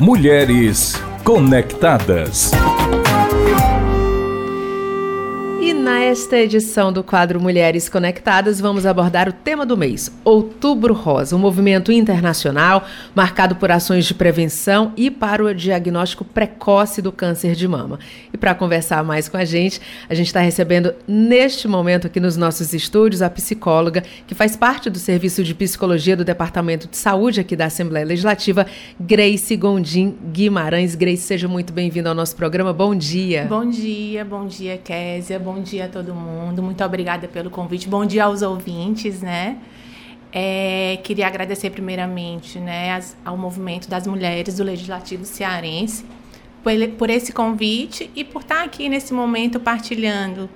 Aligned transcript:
Mulheres 0.00 0.94
Conectadas. 1.22 2.50
Nesta 5.80 6.36
edição 6.36 6.92
do 6.92 7.04
quadro 7.04 7.40
Mulheres 7.40 7.88
Conectadas, 7.88 8.60
vamos 8.60 8.86
abordar 8.86 9.28
o 9.28 9.32
tema 9.32 9.64
do 9.64 9.76
mês, 9.76 10.12
Outubro 10.24 10.92
Rosa, 10.92 11.36
um 11.36 11.38
movimento 11.38 11.92
internacional 11.92 12.84
marcado 13.14 13.54
por 13.56 13.70
ações 13.70 14.04
de 14.04 14.14
prevenção 14.14 14.92
e 14.96 15.10
para 15.10 15.42
o 15.42 15.54
diagnóstico 15.54 16.24
precoce 16.24 17.00
do 17.00 17.12
câncer 17.12 17.54
de 17.54 17.68
mama. 17.68 18.00
E 18.32 18.36
para 18.36 18.54
conversar 18.54 19.04
mais 19.04 19.28
com 19.28 19.36
a 19.36 19.44
gente, 19.44 19.80
a 20.08 20.14
gente 20.14 20.26
está 20.26 20.40
recebendo 20.40 20.92
neste 21.06 21.68
momento 21.68 22.08
aqui 22.08 22.18
nos 22.18 22.36
nossos 22.36 22.74
estúdios 22.74 23.22
a 23.22 23.30
psicóloga 23.30 24.02
que 24.26 24.34
faz 24.34 24.56
parte 24.56 24.90
do 24.90 24.98
Serviço 24.98 25.44
de 25.44 25.54
Psicologia 25.54 26.16
do 26.16 26.24
Departamento 26.24 26.88
de 26.88 26.96
Saúde 26.96 27.40
aqui 27.40 27.54
da 27.54 27.66
Assembleia 27.66 28.04
Legislativa, 28.04 28.66
Grace 28.98 29.56
Gondim 29.56 30.16
Guimarães. 30.32 30.94
Grace, 30.94 31.22
seja 31.22 31.46
muito 31.46 31.72
bem-vinda 31.72 32.08
ao 32.08 32.14
nosso 32.14 32.34
programa. 32.34 32.72
Bom 32.72 32.94
dia. 32.94 33.46
Bom 33.48 33.68
dia, 33.68 34.24
bom 34.24 34.46
dia, 34.46 34.76
Késia. 34.76 35.38
Bom 35.38 35.60
bom 35.60 35.64
dia 35.70 35.84
a 35.84 35.88
todo 35.88 36.12
mundo. 36.14 36.62
Muito 36.62 36.82
obrigada 36.82 37.28
pelo 37.28 37.48
convite. 37.48 37.88
Bom 37.88 38.04
dia 38.04 38.24
aos 38.24 38.42
ouvintes, 38.42 39.22
né? 39.22 39.58
É, 40.32 40.98
queria 41.04 41.26
agradecer 41.26 41.70
primeiramente 41.70 42.58
né, 42.58 42.92
as, 42.92 43.16
ao 43.24 43.36
movimento 43.36 43.88
das 43.88 44.06
mulheres 44.06 44.56
do 44.56 44.64
Legislativo 44.64 45.24
Cearense 45.24 46.04
por, 46.62 46.72
por 46.96 47.10
esse 47.10 47.32
convite 47.32 48.10
e 48.14 48.22
por 48.24 48.42
estar 48.42 48.62
aqui 48.62 48.88
nesse 48.88 49.12
momento 49.12 49.58
partilhando 49.58 50.48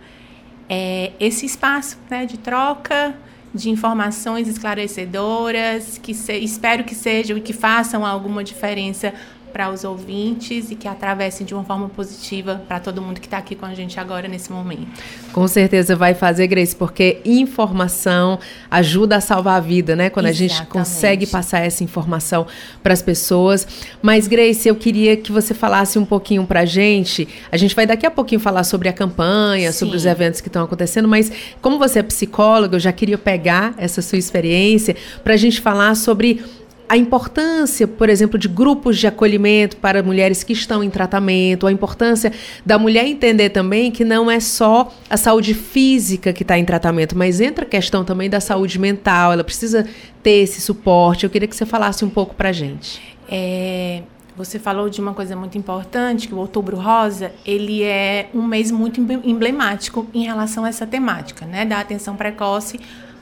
é, 0.68 1.12
esse 1.18 1.44
espaço 1.46 1.98
né, 2.08 2.24
de 2.24 2.38
troca 2.38 3.16
de 3.52 3.70
informações 3.70 4.48
esclarecedoras, 4.48 5.96
que 5.98 6.12
se, 6.12 6.36
espero 6.38 6.82
que 6.82 6.94
sejam 6.94 7.36
e 7.36 7.40
que 7.40 7.52
façam 7.52 8.04
alguma 8.04 8.42
diferença 8.42 9.14
para 9.54 9.70
os 9.70 9.84
ouvintes 9.84 10.72
e 10.72 10.74
que 10.74 10.88
atravessem 10.88 11.46
de 11.46 11.54
uma 11.54 11.62
forma 11.62 11.88
positiva 11.88 12.60
para 12.66 12.80
todo 12.80 13.00
mundo 13.00 13.20
que 13.20 13.28
está 13.28 13.38
aqui 13.38 13.54
com 13.54 13.64
a 13.64 13.72
gente 13.72 14.00
agora 14.00 14.26
nesse 14.26 14.50
momento. 14.50 14.88
Com 15.32 15.46
certeza 15.46 15.94
vai 15.94 16.12
fazer, 16.12 16.48
Grace, 16.48 16.74
porque 16.74 17.20
informação 17.24 18.40
ajuda 18.68 19.18
a 19.18 19.20
salvar 19.20 19.58
a 19.58 19.60
vida, 19.60 19.94
né? 19.94 20.10
Quando 20.10 20.26
Exatamente. 20.26 20.52
a 20.52 20.56
gente 20.56 20.68
consegue 20.68 21.26
passar 21.28 21.60
essa 21.60 21.84
informação 21.84 22.48
para 22.82 22.92
as 22.92 23.00
pessoas. 23.00 23.64
Mas, 24.02 24.26
Grace, 24.26 24.68
eu 24.68 24.74
queria 24.74 25.16
que 25.16 25.30
você 25.30 25.54
falasse 25.54 26.00
um 26.00 26.04
pouquinho 26.04 26.44
para 26.44 26.60
a 26.60 26.64
gente. 26.64 27.28
A 27.52 27.56
gente 27.56 27.76
vai 27.76 27.86
daqui 27.86 28.04
a 28.04 28.10
pouquinho 28.10 28.40
falar 28.40 28.64
sobre 28.64 28.88
a 28.88 28.92
campanha, 28.92 29.70
Sim. 29.70 29.78
sobre 29.78 29.96
os 29.96 30.04
eventos 30.04 30.40
que 30.40 30.48
estão 30.48 30.64
acontecendo, 30.64 31.06
mas 31.06 31.30
como 31.62 31.78
você 31.78 32.00
é 32.00 32.02
psicóloga, 32.02 32.74
eu 32.74 32.80
já 32.80 32.90
queria 32.90 33.16
pegar 33.16 33.72
essa 33.78 34.02
sua 34.02 34.18
experiência 34.18 34.96
para 35.22 35.34
a 35.34 35.36
gente 35.36 35.60
falar 35.60 35.94
sobre 35.94 36.42
a 36.88 36.96
importância, 36.96 37.88
por 37.88 38.08
exemplo, 38.08 38.38
de 38.38 38.46
grupos 38.46 38.98
de 38.98 39.06
acolhimento 39.06 39.76
para 39.78 40.02
mulheres 40.02 40.42
que 40.42 40.52
estão 40.52 40.82
em 40.84 40.90
tratamento, 40.90 41.66
a 41.66 41.72
importância 41.72 42.32
da 42.64 42.78
mulher 42.78 43.06
entender 43.06 43.50
também 43.50 43.90
que 43.90 44.04
não 44.04 44.30
é 44.30 44.38
só 44.38 44.92
a 45.08 45.16
saúde 45.16 45.54
física 45.54 46.32
que 46.32 46.42
está 46.42 46.58
em 46.58 46.64
tratamento, 46.64 47.16
mas 47.16 47.40
entra 47.40 47.64
a 47.64 47.68
questão 47.68 48.04
também 48.04 48.28
da 48.28 48.40
saúde 48.40 48.78
mental, 48.78 49.32
ela 49.32 49.44
precisa 49.44 49.86
ter 50.22 50.42
esse 50.42 50.60
suporte. 50.60 51.24
Eu 51.24 51.30
queria 51.30 51.48
que 51.48 51.56
você 51.56 51.66
falasse 51.66 52.04
um 52.04 52.10
pouco 52.10 52.34
para 52.34 52.50
a 52.50 52.52
gente. 52.52 53.00
É, 53.28 54.02
você 54.36 54.58
falou 54.58 54.90
de 54.90 55.00
uma 55.00 55.14
coisa 55.14 55.34
muito 55.34 55.56
importante, 55.56 56.28
que 56.28 56.34
o 56.34 56.38
Outubro 56.38 56.76
Rosa, 56.76 57.32
ele 57.46 57.82
é 57.82 58.28
um 58.34 58.42
mês 58.42 58.70
muito 58.70 59.00
emblemático 59.00 60.06
em 60.12 60.24
relação 60.24 60.64
a 60.64 60.68
essa 60.68 60.86
temática, 60.86 61.46
né, 61.46 61.64
da 61.64 61.80
atenção 61.80 62.14
precoce 62.14 62.78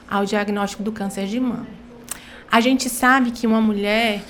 ao 0.09 0.25
diagnóstico 0.25 0.83
do 0.83 0.91
câncer 0.91 1.27
de 1.27 1.39
mama. 1.39 1.82
A 2.53 2.61
gente 2.61 2.87
sabe 2.87 3.31
que 3.31 3.47
uma 3.47 3.59
mulher, 3.59 4.21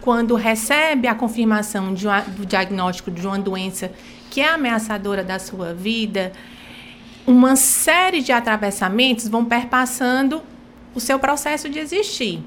quando 0.00 0.36
recebe 0.36 1.08
a 1.08 1.16
confirmação 1.16 1.92
de 1.92 2.06
uma, 2.06 2.20
do 2.20 2.46
diagnóstico 2.46 3.10
de 3.10 3.26
uma 3.26 3.40
doença 3.40 3.90
que 4.30 4.40
é 4.40 4.48
ameaçadora 4.50 5.24
da 5.24 5.40
sua 5.40 5.74
vida, 5.74 6.30
uma 7.26 7.56
série 7.56 8.22
de 8.22 8.30
atravessamentos 8.30 9.26
vão 9.26 9.44
perpassando 9.44 10.44
o 10.94 11.00
seu 11.00 11.18
processo 11.18 11.68
de 11.68 11.80
existir. 11.80 12.40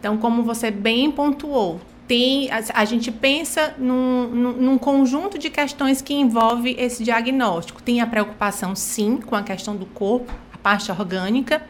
Então, 0.00 0.18
como 0.18 0.42
você 0.42 0.72
bem 0.72 1.08
pontuou, 1.12 1.80
tem, 2.08 2.50
a, 2.50 2.60
a 2.80 2.84
gente 2.84 3.12
pensa 3.12 3.76
num, 3.78 4.26
num, 4.26 4.52
num, 4.54 4.76
conjunto 4.76 5.38
de 5.38 5.50
questões 5.50 6.02
que 6.02 6.14
envolve 6.14 6.74
esse 6.76 7.04
diagnóstico. 7.04 7.80
Tem 7.80 8.00
a 8.00 8.08
preocupação, 8.08 8.74
sim, 8.74 9.18
com 9.18 9.36
a 9.36 9.42
questão 9.44 9.76
do 9.76 9.86
corpo, 9.86 10.34
a 10.52 10.58
parte 10.58 10.90
orgânica, 10.90 11.62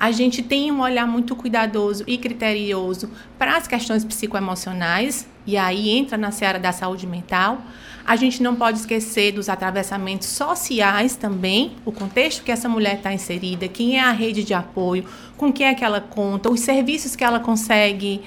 a 0.00 0.10
gente 0.10 0.42
tem 0.42 0.72
um 0.72 0.80
olhar 0.80 1.06
muito 1.06 1.36
cuidadoso 1.36 2.02
e 2.06 2.16
criterioso 2.16 3.10
para 3.38 3.58
as 3.58 3.68
questões 3.68 4.02
psicoemocionais, 4.02 5.28
e 5.46 5.58
aí 5.58 5.90
entra 5.90 6.16
na 6.16 6.30
seara 6.30 6.58
da 6.58 6.72
saúde 6.72 7.06
mental. 7.06 7.60
A 8.06 8.16
gente 8.16 8.42
não 8.42 8.56
pode 8.56 8.78
esquecer 8.78 9.30
dos 9.30 9.50
atravessamentos 9.50 10.28
sociais 10.28 11.16
também, 11.16 11.72
o 11.84 11.92
contexto 11.92 12.42
que 12.42 12.50
essa 12.50 12.66
mulher 12.66 12.94
está 12.94 13.12
inserida, 13.12 13.68
quem 13.68 13.98
é 13.98 14.00
a 14.00 14.10
rede 14.10 14.42
de 14.42 14.54
apoio, 14.54 15.04
com 15.36 15.52
quem 15.52 15.66
é 15.66 15.74
que 15.74 15.84
ela 15.84 16.00
conta, 16.00 16.50
os 16.50 16.60
serviços 16.60 17.14
que 17.14 17.22
ela 17.22 17.38
consegue 17.38 18.22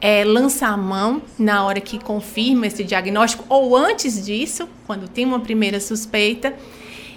é, 0.00 0.24
lançar 0.24 0.68
a 0.68 0.76
mão 0.76 1.20
na 1.36 1.64
hora 1.64 1.80
que 1.80 1.98
confirma 1.98 2.68
esse 2.68 2.84
diagnóstico, 2.84 3.44
ou 3.48 3.76
antes 3.76 4.24
disso, 4.24 4.68
quando 4.86 5.08
tem 5.08 5.24
uma 5.24 5.40
primeira 5.40 5.80
suspeita 5.80 6.54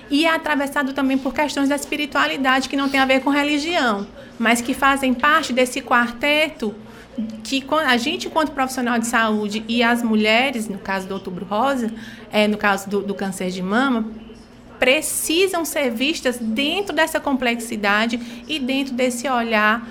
e 0.09 0.25
é 0.25 0.33
atravessado 0.33 0.93
também 0.93 1.17
por 1.17 1.33
questões 1.33 1.69
da 1.69 1.75
espiritualidade 1.75 2.67
que 2.67 2.75
não 2.75 2.89
tem 2.89 2.99
a 2.99 3.05
ver 3.05 3.21
com 3.21 3.29
religião, 3.29 4.07
mas 4.37 4.61
que 4.61 4.73
fazem 4.73 5.13
parte 5.13 5.53
desse 5.53 5.81
quarteto 5.81 6.73
que 7.43 7.65
a 7.85 7.97
gente, 7.97 8.27
enquanto 8.27 8.51
profissional 8.51 8.97
de 8.97 9.07
saúde, 9.07 9.63
e 9.67 9.83
as 9.83 10.01
mulheres, 10.01 10.67
no 10.67 10.77
caso 10.77 11.07
do 11.07 11.13
Outubro 11.13 11.45
Rosa, 11.45 11.91
é, 12.31 12.47
no 12.47 12.57
caso 12.57 12.89
do, 12.89 13.01
do 13.01 13.13
câncer 13.13 13.49
de 13.49 13.61
mama, 13.61 14.07
precisam 14.79 15.65
ser 15.65 15.91
vistas 15.91 16.37
dentro 16.37 16.95
dessa 16.95 17.19
complexidade 17.19 18.43
e 18.47 18.57
dentro 18.57 18.93
desse 18.93 19.27
olhar 19.27 19.85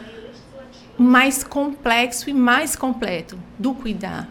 mais 0.96 1.44
complexo 1.44 2.30
e 2.30 2.32
mais 2.32 2.74
completo 2.74 3.38
do 3.58 3.74
cuidar. 3.74 4.28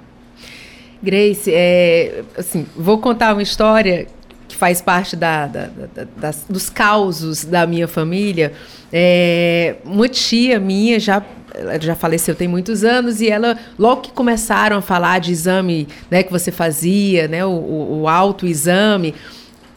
Grace, 1.02 1.52
é, 1.54 2.24
assim, 2.36 2.66
vou 2.76 2.98
contar 2.98 3.34
uma 3.34 3.44
história 3.44 4.08
faz 4.58 4.82
parte 4.82 5.16
da, 5.16 5.48
da, 5.48 5.70
da, 6.18 6.32
dos 6.50 6.70
causos 6.70 7.46
da 7.46 7.66
minha 7.68 7.88
família, 7.88 8.54
é, 8.92 9.76
uma 9.86 10.10
tia 10.10 10.60
minha 10.60 11.00
já 11.00 11.24
já 11.82 11.96
faleceu 11.96 12.36
tem 12.36 12.48
muitos 12.48 12.84
anos 12.84 13.20
e 13.20 13.30
ela 13.30 13.58
logo 13.80 14.02
que 14.02 14.12
começaram 14.12 14.78
a 14.78 14.82
falar 14.82 15.20
de 15.20 15.32
exame 15.32 15.88
né 16.12 16.22
que 16.22 16.32
você 16.32 16.52
fazia 16.52 17.28
né 17.28 17.44
o, 17.44 18.02
o 18.02 18.08
autoexame 18.08 19.16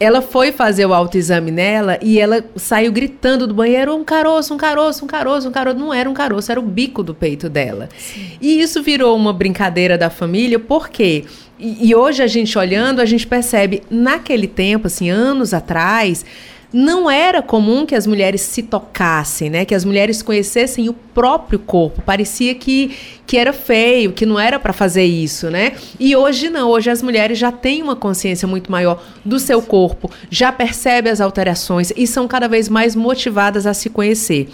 ela 0.01 0.19
foi 0.19 0.51
fazer 0.51 0.83
o 0.87 0.95
autoexame 0.95 1.51
nela 1.51 1.99
e 2.01 2.19
ela 2.19 2.43
saiu 2.55 2.91
gritando 2.91 3.45
do 3.45 3.53
banheiro 3.53 3.95
um 3.95 4.03
caroço, 4.03 4.51
um 4.51 4.57
caroço, 4.57 5.05
um 5.05 5.07
caroço, 5.07 5.47
um 5.47 5.51
caroço. 5.51 5.77
Não 5.77 5.93
era 5.93 6.09
um 6.09 6.13
caroço, 6.15 6.51
era 6.51 6.59
o 6.59 6.63
bico 6.63 7.03
do 7.03 7.13
peito 7.13 7.47
dela. 7.47 7.87
Sim. 7.99 8.31
E 8.41 8.59
isso 8.59 8.81
virou 8.81 9.15
uma 9.15 9.31
brincadeira 9.31 9.99
da 9.99 10.09
família, 10.09 10.57
porque 10.57 11.25
e, 11.59 11.89
e 11.89 11.95
hoje 11.95 12.23
a 12.23 12.27
gente 12.27 12.57
olhando, 12.57 12.99
a 12.99 13.05
gente 13.05 13.27
percebe, 13.27 13.83
naquele 13.91 14.47
tempo, 14.47 14.87
assim, 14.87 15.11
anos 15.11 15.53
atrás, 15.53 16.25
não 16.73 17.09
era 17.09 17.41
comum 17.41 17.85
que 17.85 17.95
as 17.95 18.07
mulheres 18.07 18.41
se 18.41 18.63
tocassem, 18.63 19.49
né? 19.49 19.65
Que 19.65 19.75
as 19.75 19.83
mulheres 19.83 20.21
conhecessem 20.21 20.87
o 20.87 20.93
próprio 20.93 21.59
corpo. 21.59 22.01
Parecia 22.01 22.55
que, 22.55 22.95
que 23.27 23.37
era 23.37 23.51
feio, 23.51 24.13
que 24.13 24.25
não 24.25 24.39
era 24.39 24.59
para 24.59 24.71
fazer 24.71 25.03
isso, 25.03 25.49
né? 25.49 25.73
E 25.99 26.15
hoje 26.15 26.49
não. 26.49 26.69
Hoje 26.69 26.89
as 26.89 27.01
mulheres 27.01 27.37
já 27.37 27.51
têm 27.51 27.81
uma 27.81 27.95
consciência 27.95 28.47
muito 28.47 28.71
maior 28.71 29.03
do 29.25 29.39
seu 29.39 29.61
corpo, 29.61 30.09
já 30.29 30.51
percebem 30.51 31.11
as 31.11 31.19
alterações 31.19 31.91
e 31.95 32.07
são 32.07 32.27
cada 32.27 32.47
vez 32.47 32.69
mais 32.69 32.95
motivadas 32.95 33.65
a 33.65 33.73
se 33.73 33.89
conhecer. 33.89 34.47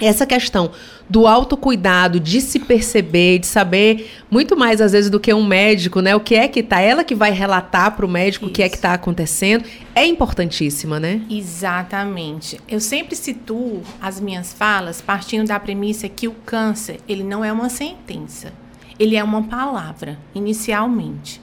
Essa 0.00 0.26
questão 0.26 0.70
do 1.08 1.26
autocuidado, 1.26 2.18
de 2.18 2.40
se 2.40 2.58
perceber, 2.58 3.38
de 3.38 3.46
saber 3.46 4.10
muito 4.30 4.56
mais 4.56 4.80
às 4.80 4.92
vezes 4.92 5.10
do 5.10 5.20
que 5.20 5.32
um 5.32 5.44
médico, 5.44 6.00
né? 6.00 6.16
O 6.16 6.20
que 6.20 6.34
é 6.34 6.48
que 6.48 6.62
tá, 6.62 6.80
ela 6.80 7.04
que 7.04 7.14
vai 7.14 7.30
relatar 7.30 7.94
para 7.94 8.06
o 8.06 8.08
médico 8.08 8.46
Isso. 8.46 8.50
o 8.50 8.54
que 8.54 8.62
é 8.62 8.68
que 8.68 8.76
está 8.76 8.94
acontecendo, 8.94 9.64
é 9.94 10.06
importantíssima, 10.06 10.98
né? 10.98 11.20
Exatamente. 11.30 12.58
Eu 12.66 12.80
sempre 12.80 13.14
situo 13.14 13.82
as 14.00 14.20
minhas 14.20 14.52
falas 14.52 15.00
partindo 15.00 15.46
da 15.46 15.60
premissa 15.60 16.08
que 16.08 16.26
o 16.26 16.32
câncer, 16.32 16.98
ele 17.08 17.22
não 17.22 17.44
é 17.44 17.52
uma 17.52 17.68
sentença. 17.68 18.52
Ele 18.98 19.16
é 19.16 19.22
uma 19.22 19.42
palavra, 19.42 20.18
inicialmente. 20.34 21.40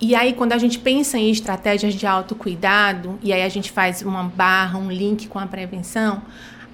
E 0.00 0.14
aí, 0.14 0.32
quando 0.32 0.52
a 0.52 0.58
gente 0.58 0.78
pensa 0.78 1.16
em 1.16 1.30
estratégias 1.30 1.94
de 1.94 2.06
autocuidado, 2.06 3.18
e 3.22 3.32
aí 3.32 3.42
a 3.42 3.48
gente 3.48 3.70
faz 3.70 4.02
uma 4.02 4.24
barra, 4.24 4.78
um 4.78 4.90
link 4.90 5.28
com 5.28 5.38
a 5.38 5.46
prevenção, 5.46 6.22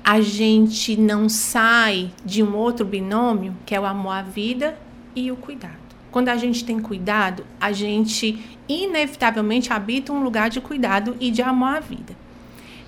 a 0.05 0.21
gente 0.21 0.97
não 0.97 1.29
sai 1.29 2.11
de 2.25 2.43
um 2.43 2.57
outro 2.57 2.85
binômio, 2.85 3.55
que 3.65 3.75
é 3.75 3.81
o 3.81 3.87
amor 3.87 4.13
à 4.13 4.23
vida 4.23 4.77
e 5.15 5.31
o 5.31 5.37
cuidado. 5.37 5.79
Quando 6.11 6.29
a 6.29 6.37
gente 6.37 6.65
tem 6.65 6.81
cuidado, 6.81 7.45
a 7.61 7.71
gente 7.73 8.45
inevitavelmente 8.69 9.73
habita 9.73 10.13
um 10.13 10.23
lugar 10.23 10.51
de 10.51 10.61
cuidado 10.61 11.17
e 11.21 11.31
de 11.31 11.43
amor 11.43 11.77
à 11.77 11.81
vida. 11.81 12.20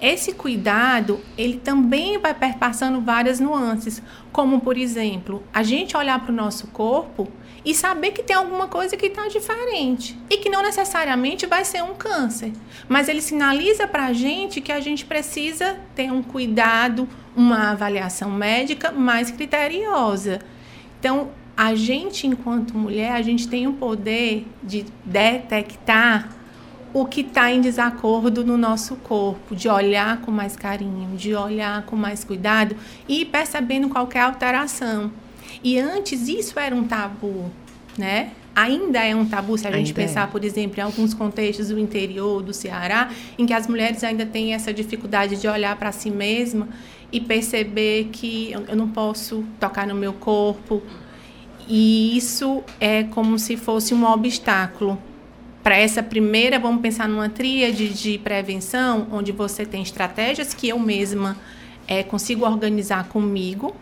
Esse 0.02 0.32
cuidado, 0.32 1.20
ele 1.38 1.58
também 1.58 2.18
vai 2.18 2.34
perpassando 2.34 3.00
várias 3.00 3.38
nuances, 3.38 4.02
como 4.32 4.60
por 4.60 4.76
exemplo, 4.76 5.44
a 5.54 5.62
gente 5.62 5.96
olhar 5.96 6.18
para 6.18 6.32
o 6.32 6.34
nosso 6.34 6.66
corpo 6.66 7.28
e 7.64 7.72
saber 7.72 8.10
que 8.10 8.24
tem 8.24 8.34
alguma 8.34 8.66
coisa 8.66 8.96
que 8.96 9.06
está 9.06 9.28
diferente 9.28 10.18
e 10.28 10.38
que 10.38 10.50
não 10.50 10.60
necessariamente 10.60 11.46
vai 11.46 11.64
ser 11.64 11.84
um 11.84 11.94
câncer, 11.94 12.52
mas 12.88 13.08
ele 13.08 13.22
sinaliza 13.22 13.86
para 13.86 14.06
a 14.06 14.12
gente 14.12 14.60
que 14.60 14.72
a 14.72 14.80
gente 14.80 15.04
precisa 15.04 15.78
ter 15.94 16.10
um 16.10 16.20
cuidado, 16.20 17.08
uma 17.36 17.70
avaliação 17.70 18.28
médica 18.28 18.90
mais 18.90 19.30
criteriosa. 19.30 20.40
Então, 20.98 21.30
a 21.56 21.76
gente, 21.76 22.26
enquanto 22.26 22.76
mulher, 22.76 23.12
a 23.12 23.22
gente 23.22 23.46
tem 23.46 23.68
o 23.68 23.74
poder 23.74 24.46
de 24.64 24.84
detectar 25.04 26.41
o 26.92 27.06
que 27.06 27.22
está 27.22 27.50
em 27.50 27.60
desacordo 27.60 28.44
no 28.44 28.56
nosso 28.58 28.96
corpo, 28.96 29.56
de 29.56 29.68
olhar 29.68 30.20
com 30.20 30.30
mais 30.30 30.56
carinho, 30.56 31.16
de 31.16 31.34
olhar 31.34 31.82
com 31.84 31.96
mais 31.96 32.22
cuidado 32.22 32.76
e 33.08 33.24
percebendo 33.24 33.88
qualquer 33.88 34.20
alteração. 34.20 35.10
E 35.64 35.78
antes 35.78 36.28
isso 36.28 36.58
era 36.58 36.74
um 36.74 36.84
tabu, 36.84 37.50
né? 37.96 38.32
Ainda 38.54 39.02
é 39.02 39.14
um 39.16 39.24
tabu 39.24 39.56
se 39.56 39.66
a 39.66 39.70
gente 39.70 39.88
ainda 39.88 39.94
pensar, 39.94 40.24
é. 40.24 40.26
por 40.26 40.44
exemplo, 40.44 40.78
em 40.78 40.82
alguns 40.82 41.14
contextos 41.14 41.68
do 41.68 41.78
interior 41.78 42.42
do 42.42 42.52
Ceará, 42.52 43.10
em 43.38 43.46
que 43.46 43.54
as 43.54 43.66
mulheres 43.66 44.04
ainda 44.04 44.26
têm 44.26 44.52
essa 44.52 44.74
dificuldade 44.74 45.40
de 45.40 45.48
olhar 45.48 45.74
para 45.76 45.90
si 45.90 46.10
mesma 46.10 46.68
e 47.10 47.18
perceber 47.20 48.10
que 48.12 48.52
eu 48.52 48.76
não 48.76 48.88
posso 48.88 49.42
tocar 49.58 49.86
no 49.86 49.94
meu 49.94 50.12
corpo. 50.12 50.82
E 51.66 52.14
isso 52.14 52.62
é 52.78 53.04
como 53.04 53.38
se 53.38 53.56
fosse 53.56 53.94
um 53.94 54.04
obstáculo 54.04 54.98
para 55.62 55.76
essa 55.76 56.02
primeira, 56.02 56.58
vamos 56.58 56.82
pensar 56.82 57.08
numa 57.08 57.28
tríade 57.28 57.90
de 57.90 58.18
prevenção, 58.18 59.06
onde 59.12 59.30
você 59.30 59.64
tem 59.64 59.80
estratégias 59.80 60.52
que 60.52 60.68
eu 60.68 60.78
mesma 60.78 61.36
é, 61.86 62.02
consigo 62.02 62.44
organizar 62.44 63.08
comigo, 63.08 63.74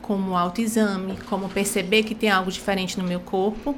como 0.00 0.36
autoexame, 0.36 1.16
como 1.28 1.48
perceber 1.48 2.02
que 2.02 2.14
tem 2.14 2.28
algo 2.28 2.50
diferente 2.50 2.98
no 2.98 3.04
meu 3.04 3.20
corpo. 3.20 3.76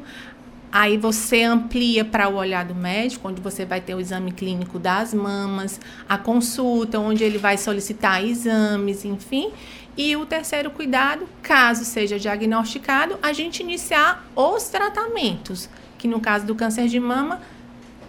Aí 0.73 0.97
você 0.97 1.43
amplia 1.43 2.05
para 2.05 2.29
o 2.29 2.37
olhar 2.37 2.65
do 2.65 2.75
médico, 2.75 3.29
onde 3.29 3.41
você 3.41 3.65
vai 3.65 3.81
ter 3.81 3.95
o 3.95 4.01
exame 4.01 4.33
clínico 4.33 4.79
das 4.79 5.13
mamas, 5.13 5.79
a 6.09 6.17
consulta, 6.17 6.99
onde 6.99 7.23
ele 7.23 7.39
vai 7.39 7.59
solicitar 7.59 8.25
exames, 8.25 9.05
enfim. 9.05 9.53
E 9.97 10.17
o 10.17 10.25
terceiro 10.27 10.71
cuidado, 10.71 11.29
caso 11.43 11.85
seja 11.85 12.19
diagnosticado, 12.19 13.19
a 13.23 13.33
gente 13.33 13.63
iniciar 13.63 14.27
os 14.35 14.65
tratamentos 14.65 15.69
que 16.05 16.09
no 16.09 16.21
caso 16.21 16.45
do 16.45 16.55
câncer 16.55 16.87
de 16.87 17.01
mama 17.01 17.41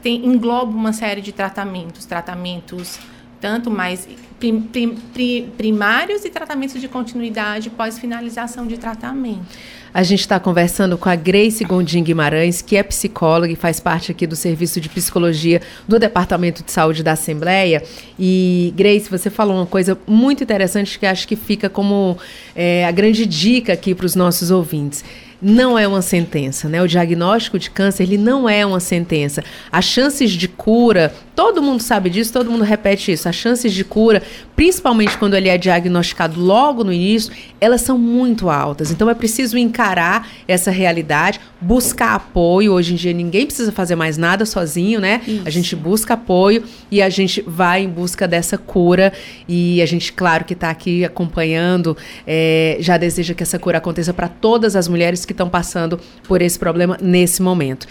tem, 0.04 0.26
engloba 0.26 0.70
uma 0.70 0.92
série 0.92 1.22
de 1.22 1.32
tratamentos, 1.32 2.04
tratamentos 2.06 3.00
tanto 3.40 3.72
mais 3.72 4.06
prim, 4.38 4.60
prim, 4.60 4.98
prim, 5.14 5.50
primários 5.56 6.26
e 6.26 6.30
tratamentos 6.30 6.82
de 6.82 6.90
continuidade 6.90 7.70
pós 7.70 7.98
finalização 7.98 8.68
de 8.68 8.78
tratamento. 8.78 9.46
A 9.94 10.04
gente 10.04 10.20
está 10.20 10.38
conversando 10.42 10.98
com 10.98 11.08
a 11.08 11.16
Grace 11.16 11.64
Gondim 11.64 12.04
Guimarães, 12.04 12.62
que 12.62 12.76
é 12.76 12.84
psicóloga 12.84 13.54
e 13.54 13.56
faz 13.56 13.80
parte 13.80 14.12
aqui 14.12 14.28
do 14.28 14.36
Serviço 14.36 14.82
de 14.82 14.90
Psicologia 14.90 15.62
do 15.88 15.98
Departamento 15.98 16.64
de 16.66 16.72
Saúde 16.74 17.02
da 17.02 17.14
Assembleia. 17.14 17.82
E, 18.20 18.74
Grace, 18.76 19.10
você 19.10 19.30
falou 19.30 19.56
uma 19.56 19.66
coisa 19.66 19.98
muito 20.06 20.44
interessante 20.44 21.00
que 21.00 21.06
acho 21.06 21.26
que 21.26 21.38
fica 21.38 21.70
como 21.70 22.18
é, 22.54 22.86
a 22.86 22.92
grande 22.92 23.26
dica 23.26 23.72
aqui 23.72 23.96
para 23.96 24.06
os 24.06 24.16
nossos 24.16 24.52
ouvintes 24.52 25.02
não 25.42 25.78
é 25.78 25.88
uma 25.88 26.02
sentença, 26.02 26.70
né? 26.70 26.82
O 26.82 26.88
diagnóstico 26.88 27.60
de 27.60 27.70
câncer, 27.70 28.04
ele 28.04 28.18
não 28.18 28.48
é 28.48 28.66
uma 28.66 28.80
sentença. 28.80 29.44
As 29.72 29.86
chances 29.86 30.32
de 30.32 30.48
cura, 30.48 31.14
todo 31.36 31.62
mundo 31.62 31.82
sabe 31.82 32.10
disso, 32.10 32.32
todo 32.32 32.50
mundo 32.50 32.64
repete 32.64 33.12
isso. 33.12 33.28
As 33.28 33.36
chances 33.36 33.74
de 33.74 33.84
cura, 33.84 34.24
principalmente 34.56 35.18
quando 35.18 35.36
ele 35.36 35.50
é 35.50 35.58
diagnosticado 35.58 36.40
logo 36.40 36.84
no 36.84 36.94
início, 36.94 37.34
elas 37.60 37.82
são 37.82 37.98
muito 37.98 38.50
altas. 38.50 38.92
Então 38.92 39.10
é 39.10 39.14
preciso 39.14 39.58
encarar 39.58 40.28
essa 40.48 40.72
realidade, 40.72 41.40
buscar 41.60 42.16
apoio. 42.16 42.74
Hoje 42.74 42.94
em 42.94 42.96
dia 42.96 43.14
ninguém 43.14 43.46
precisa 43.46 43.72
fazer 43.72 43.96
mais 43.96 44.18
nada 44.18 44.46
sozinho, 44.46 45.00
né? 45.00 45.22
Isso. 45.28 45.42
A 45.46 45.50
gente 45.50 45.76
busca 45.76 46.14
apoio 46.14 46.64
e 46.90 47.02
a 47.02 47.10
gente 47.10 47.44
vai 47.46 47.84
em 47.84 47.90
busca 47.90 48.28
dessa 48.28 48.58
cura. 48.58 49.12
E 49.48 49.82
a 49.82 49.86
gente, 49.86 50.14
claro, 50.14 50.46
que 50.46 50.54
está 50.54 50.70
aqui 50.70 51.04
acompanhando, 51.04 51.98
é, 52.26 52.78
já 52.80 52.98
deseja 52.98 53.34
que 53.34 53.44
essa 53.44 53.60
cura 53.60 53.80
aconteça 53.80 54.14
para 54.14 54.28
todas 54.28 54.76
as 54.76 54.88
mulheres 54.88 55.25
que 55.26 55.34
estão 55.34 55.50
passando 55.50 56.00
por 56.24 56.42
esse 56.42 56.58
problema 56.58 56.98
nesse 57.02 57.42
momento. 57.42 57.88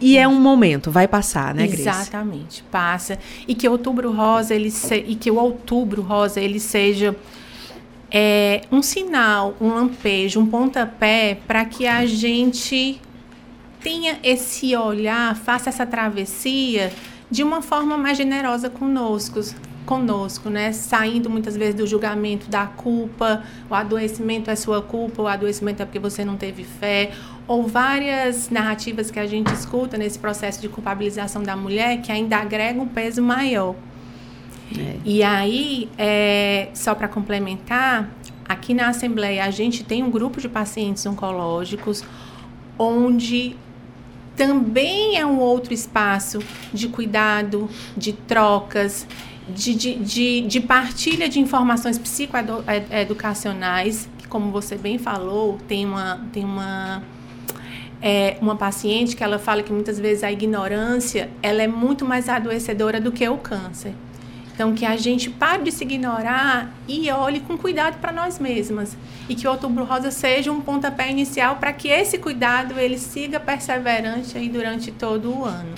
E 0.00 0.18
é 0.18 0.28
um 0.28 0.38
momento, 0.38 0.90
vai 0.90 1.08
passar, 1.08 1.54
né, 1.54 1.66
Grace? 1.66 1.88
Exatamente, 1.88 2.62
passa. 2.70 3.18
E 3.48 3.54
que 3.54 3.68
outubro 3.68 4.12
rosa 4.12 4.54
ele 4.54 4.70
se, 4.70 4.94
e 4.94 5.14
que 5.14 5.30
o 5.30 5.36
outubro 5.36 6.02
rosa 6.02 6.40
ele 6.40 6.60
seja 6.60 7.16
é, 8.10 8.62
um 8.70 8.82
sinal, 8.82 9.54
um 9.60 9.68
lampejo, 9.68 10.38
um 10.38 10.46
pontapé 10.46 11.38
para 11.46 11.64
que 11.64 11.86
a 11.86 12.04
gente 12.04 13.00
tenha 13.80 14.18
esse 14.22 14.76
olhar, 14.76 15.34
faça 15.34 15.70
essa 15.70 15.86
travessia 15.86 16.92
de 17.30 17.42
uma 17.42 17.62
forma 17.62 17.96
mais 17.96 18.18
generosa 18.18 18.68
conosco, 18.68 19.40
conosco, 19.86 20.50
né? 20.50 20.72
Saindo 20.72 21.30
muitas 21.30 21.56
vezes 21.56 21.74
do 21.74 21.86
julgamento 21.86 22.50
da 22.50 22.66
culpa, 22.66 23.42
o 23.70 23.74
adoecimento 23.74 24.50
é 24.50 24.56
sua 24.56 24.82
culpa, 24.82 25.22
o 25.22 25.26
adoecimento 25.26 25.82
é 25.82 25.86
porque 25.86 25.98
você 25.98 26.24
não 26.24 26.36
teve 26.36 26.64
fé, 26.64 27.12
ou 27.48 27.66
várias 27.66 28.50
narrativas 28.50 29.10
que 29.10 29.18
a 29.18 29.26
gente 29.26 29.52
escuta 29.54 29.96
nesse 29.96 30.18
processo 30.18 30.60
de 30.60 30.68
culpabilização 30.68 31.42
da 31.42 31.56
mulher 31.56 32.02
que 32.02 32.12
ainda 32.12 32.36
agrega 32.36 32.78
um 32.80 32.88
peso 32.88 33.22
maior. 33.22 33.74
É. 34.76 34.96
E 35.04 35.22
aí, 35.22 35.88
é, 35.96 36.68
só 36.74 36.94
para 36.94 37.06
complementar, 37.06 38.10
aqui 38.48 38.74
na 38.74 38.88
Assembleia 38.88 39.44
a 39.44 39.50
gente 39.50 39.84
tem 39.84 40.02
um 40.02 40.10
grupo 40.10 40.40
de 40.40 40.48
pacientes 40.48 41.06
oncológicos 41.06 42.04
onde 42.78 43.56
também 44.36 45.16
é 45.16 45.24
um 45.24 45.38
outro 45.38 45.72
espaço 45.72 46.40
de 46.72 46.88
cuidado, 46.88 47.70
de 47.96 48.12
trocas, 48.12 49.06
de, 49.48 49.74
de, 49.74 49.94
de, 49.96 50.40
de 50.42 50.60
partilha 50.60 51.28
de 51.28 51.38
informações 51.38 51.98
psicoeducacionais, 51.98 54.08
que 54.18 54.26
como 54.26 54.50
você 54.50 54.76
bem 54.76 54.98
falou, 54.98 55.58
tem 55.68 55.84
uma, 55.84 56.20
tem 56.32 56.44
uma, 56.44 57.02
é, 58.02 58.36
uma 58.40 58.56
paciente 58.56 59.14
que 59.14 59.22
ela 59.22 59.38
fala 59.38 59.62
que 59.62 59.72
muitas 59.72 59.98
vezes 59.98 60.24
a 60.24 60.32
ignorância 60.32 61.30
ela 61.42 61.62
é 61.62 61.68
muito 61.68 62.04
mais 62.04 62.28
adoecedora 62.28 63.00
do 63.00 63.12
que 63.12 63.28
o 63.28 63.38
câncer. 63.38 63.94
Então, 64.56 64.74
que 64.74 64.86
a 64.86 64.96
gente 64.96 65.28
pare 65.28 65.64
de 65.64 65.70
se 65.70 65.84
ignorar 65.84 66.74
e 66.88 67.10
olhe 67.10 67.40
com 67.40 67.58
cuidado 67.58 68.00
para 68.00 68.10
nós 68.10 68.38
mesmas. 68.38 68.96
E 69.28 69.34
que 69.34 69.46
o 69.46 69.50
Outubro 69.50 69.84
Rosa 69.84 70.10
seja 70.10 70.50
um 70.50 70.62
pontapé 70.62 71.10
inicial 71.10 71.56
para 71.56 71.74
que 71.74 71.88
esse 71.88 72.16
cuidado 72.16 72.80
ele 72.80 72.96
siga 72.96 73.38
perseverante 73.38 74.38
aí 74.38 74.48
durante 74.48 74.90
todo 74.90 75.30
o 75.30 75.44
ano. 75.44 75.74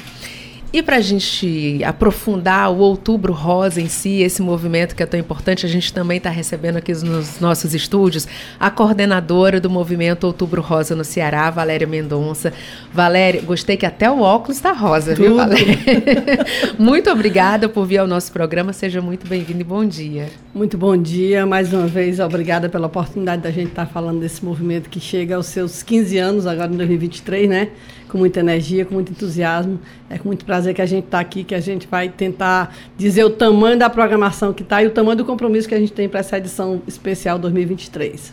E 0.70 0.82
para 0.82 0.96
a 0.96 1.00
gente 1.00 1.82
aprofundar 1.82 2.70
o 2.70 2.76
Outubro 2.76 3.32
Rosa 3.32 3.80
em 3.80 3.88
si, 3.88 4.20
esse 4.20 4.42
movimento 4.42 4.94
que 4.94 5.02
é 5.02 5.06
tão 5.06 5.18
importante, 5.18 5.64
a 5.64 5.68
gente 5.68 5.90
também 5.94 6.18
está 6.18 6.28
recebendo 6.28 6.76
aqui 6.76 6.92
nos 6.92 7.40
nossos 7.40 7.72
estúdios 7.72 8.28
a 8.60 8.70
coordenadora 8.70 9.62
do 9.62 9.70
movimento 9.70 10.24
Outubro 10.24 10.60
Rosa 10.60 10.94
no 10.94 11.04
Ceará, 11.04 11.48
Valéria 11.48 11.86
Mendonça. 11.86 12.52
Valéria, 12.92 13.40
gostei 13.40 13.78
que 13.78 13.86
até 13.86 14.10
o 14.10 14.20
óculos 14.20 14.58
está 14.58 14.72
rosa, 14.72 15.14
Tudo. 15.14 15.24
viu, 15.24 15.36
Valéria? 15.36 15.78
muito 16.78 17.08
obrigada 17.10 17.66
por 17.66 17.86
vir 17.86 17.98
ao 17.98 18.06
nosso 18.06 18.30
programa, 18.30 18.74
seja 18.74 19.00
muito 19.00 19.26
bem-vindo 19.26 19.62
e 19.62 19.64
bom 19.64 19.86
dia. 19.86 20.28
Muito 20.54 20.76
bom 20.76 20.98
dia, 20.98 21.46
mais 21.46 21.72
uma 21.72 21.86
vez, 21.86 22.20
obrigada 22.20 22.68
pela 22.68 22.88
oportunidade 22.88 23.40
da 23.40 23.50
gente 23.50 23.68
estar 23.68 23.86
tá 23.86 23.90
falando 23.90 24.20
desse 24.20 24.44
movimento 24.44 24.90
que 24.90 25.00
chega 25.00 25.36
aos 25.36 25.46
seus 25.46 25.82
15 25.82 26.18
anos, 26.18 26.46
agora 26.46 26.70
em 26.70 26.76
2023, 26.76 27.48
né? 27.48 27.68
Com 28.08 28.18
muita 28.18 28.40
energia, 28.40 28.84
com 28.84 28.94
muito 28.94 29.12
entusiasmo. 29.12 29.78
É 30.08 30.18
com 30.18 30.28
muito 30.28 30.44
prazer 30.44 30.74
que 30.74 30.82
a 30.82 30.86
gente 30.86 31.04
está 31.04 31.20
aqui, 31.20 31.44
que 31.44 31.54
a 31.54 31.60
gente 31.60 31.86
vai 31.86 32.08
tentar 32.08 32.74
dizer 32.96 33.24
o 33.24 33.30
tamanho 33.30 33.78
da 33.78 33.90
programação 33.90 34.52
que 34.52 34.62
está 34.62 34.82
e 34.82 34.86
o 34.86 34.90
tamanho 34.90 35.16
do 35.16 35.24
compromisso 35.24 35.68
que 35.68 35.74
a 35.74 35.78
gente 35.78 35.92
tem 35.92 36.08
para 36.08 36.20
essa 36.20 36.38
edição 36.38 36.82
especial 36.86 37.38
2023. 37.38 38.32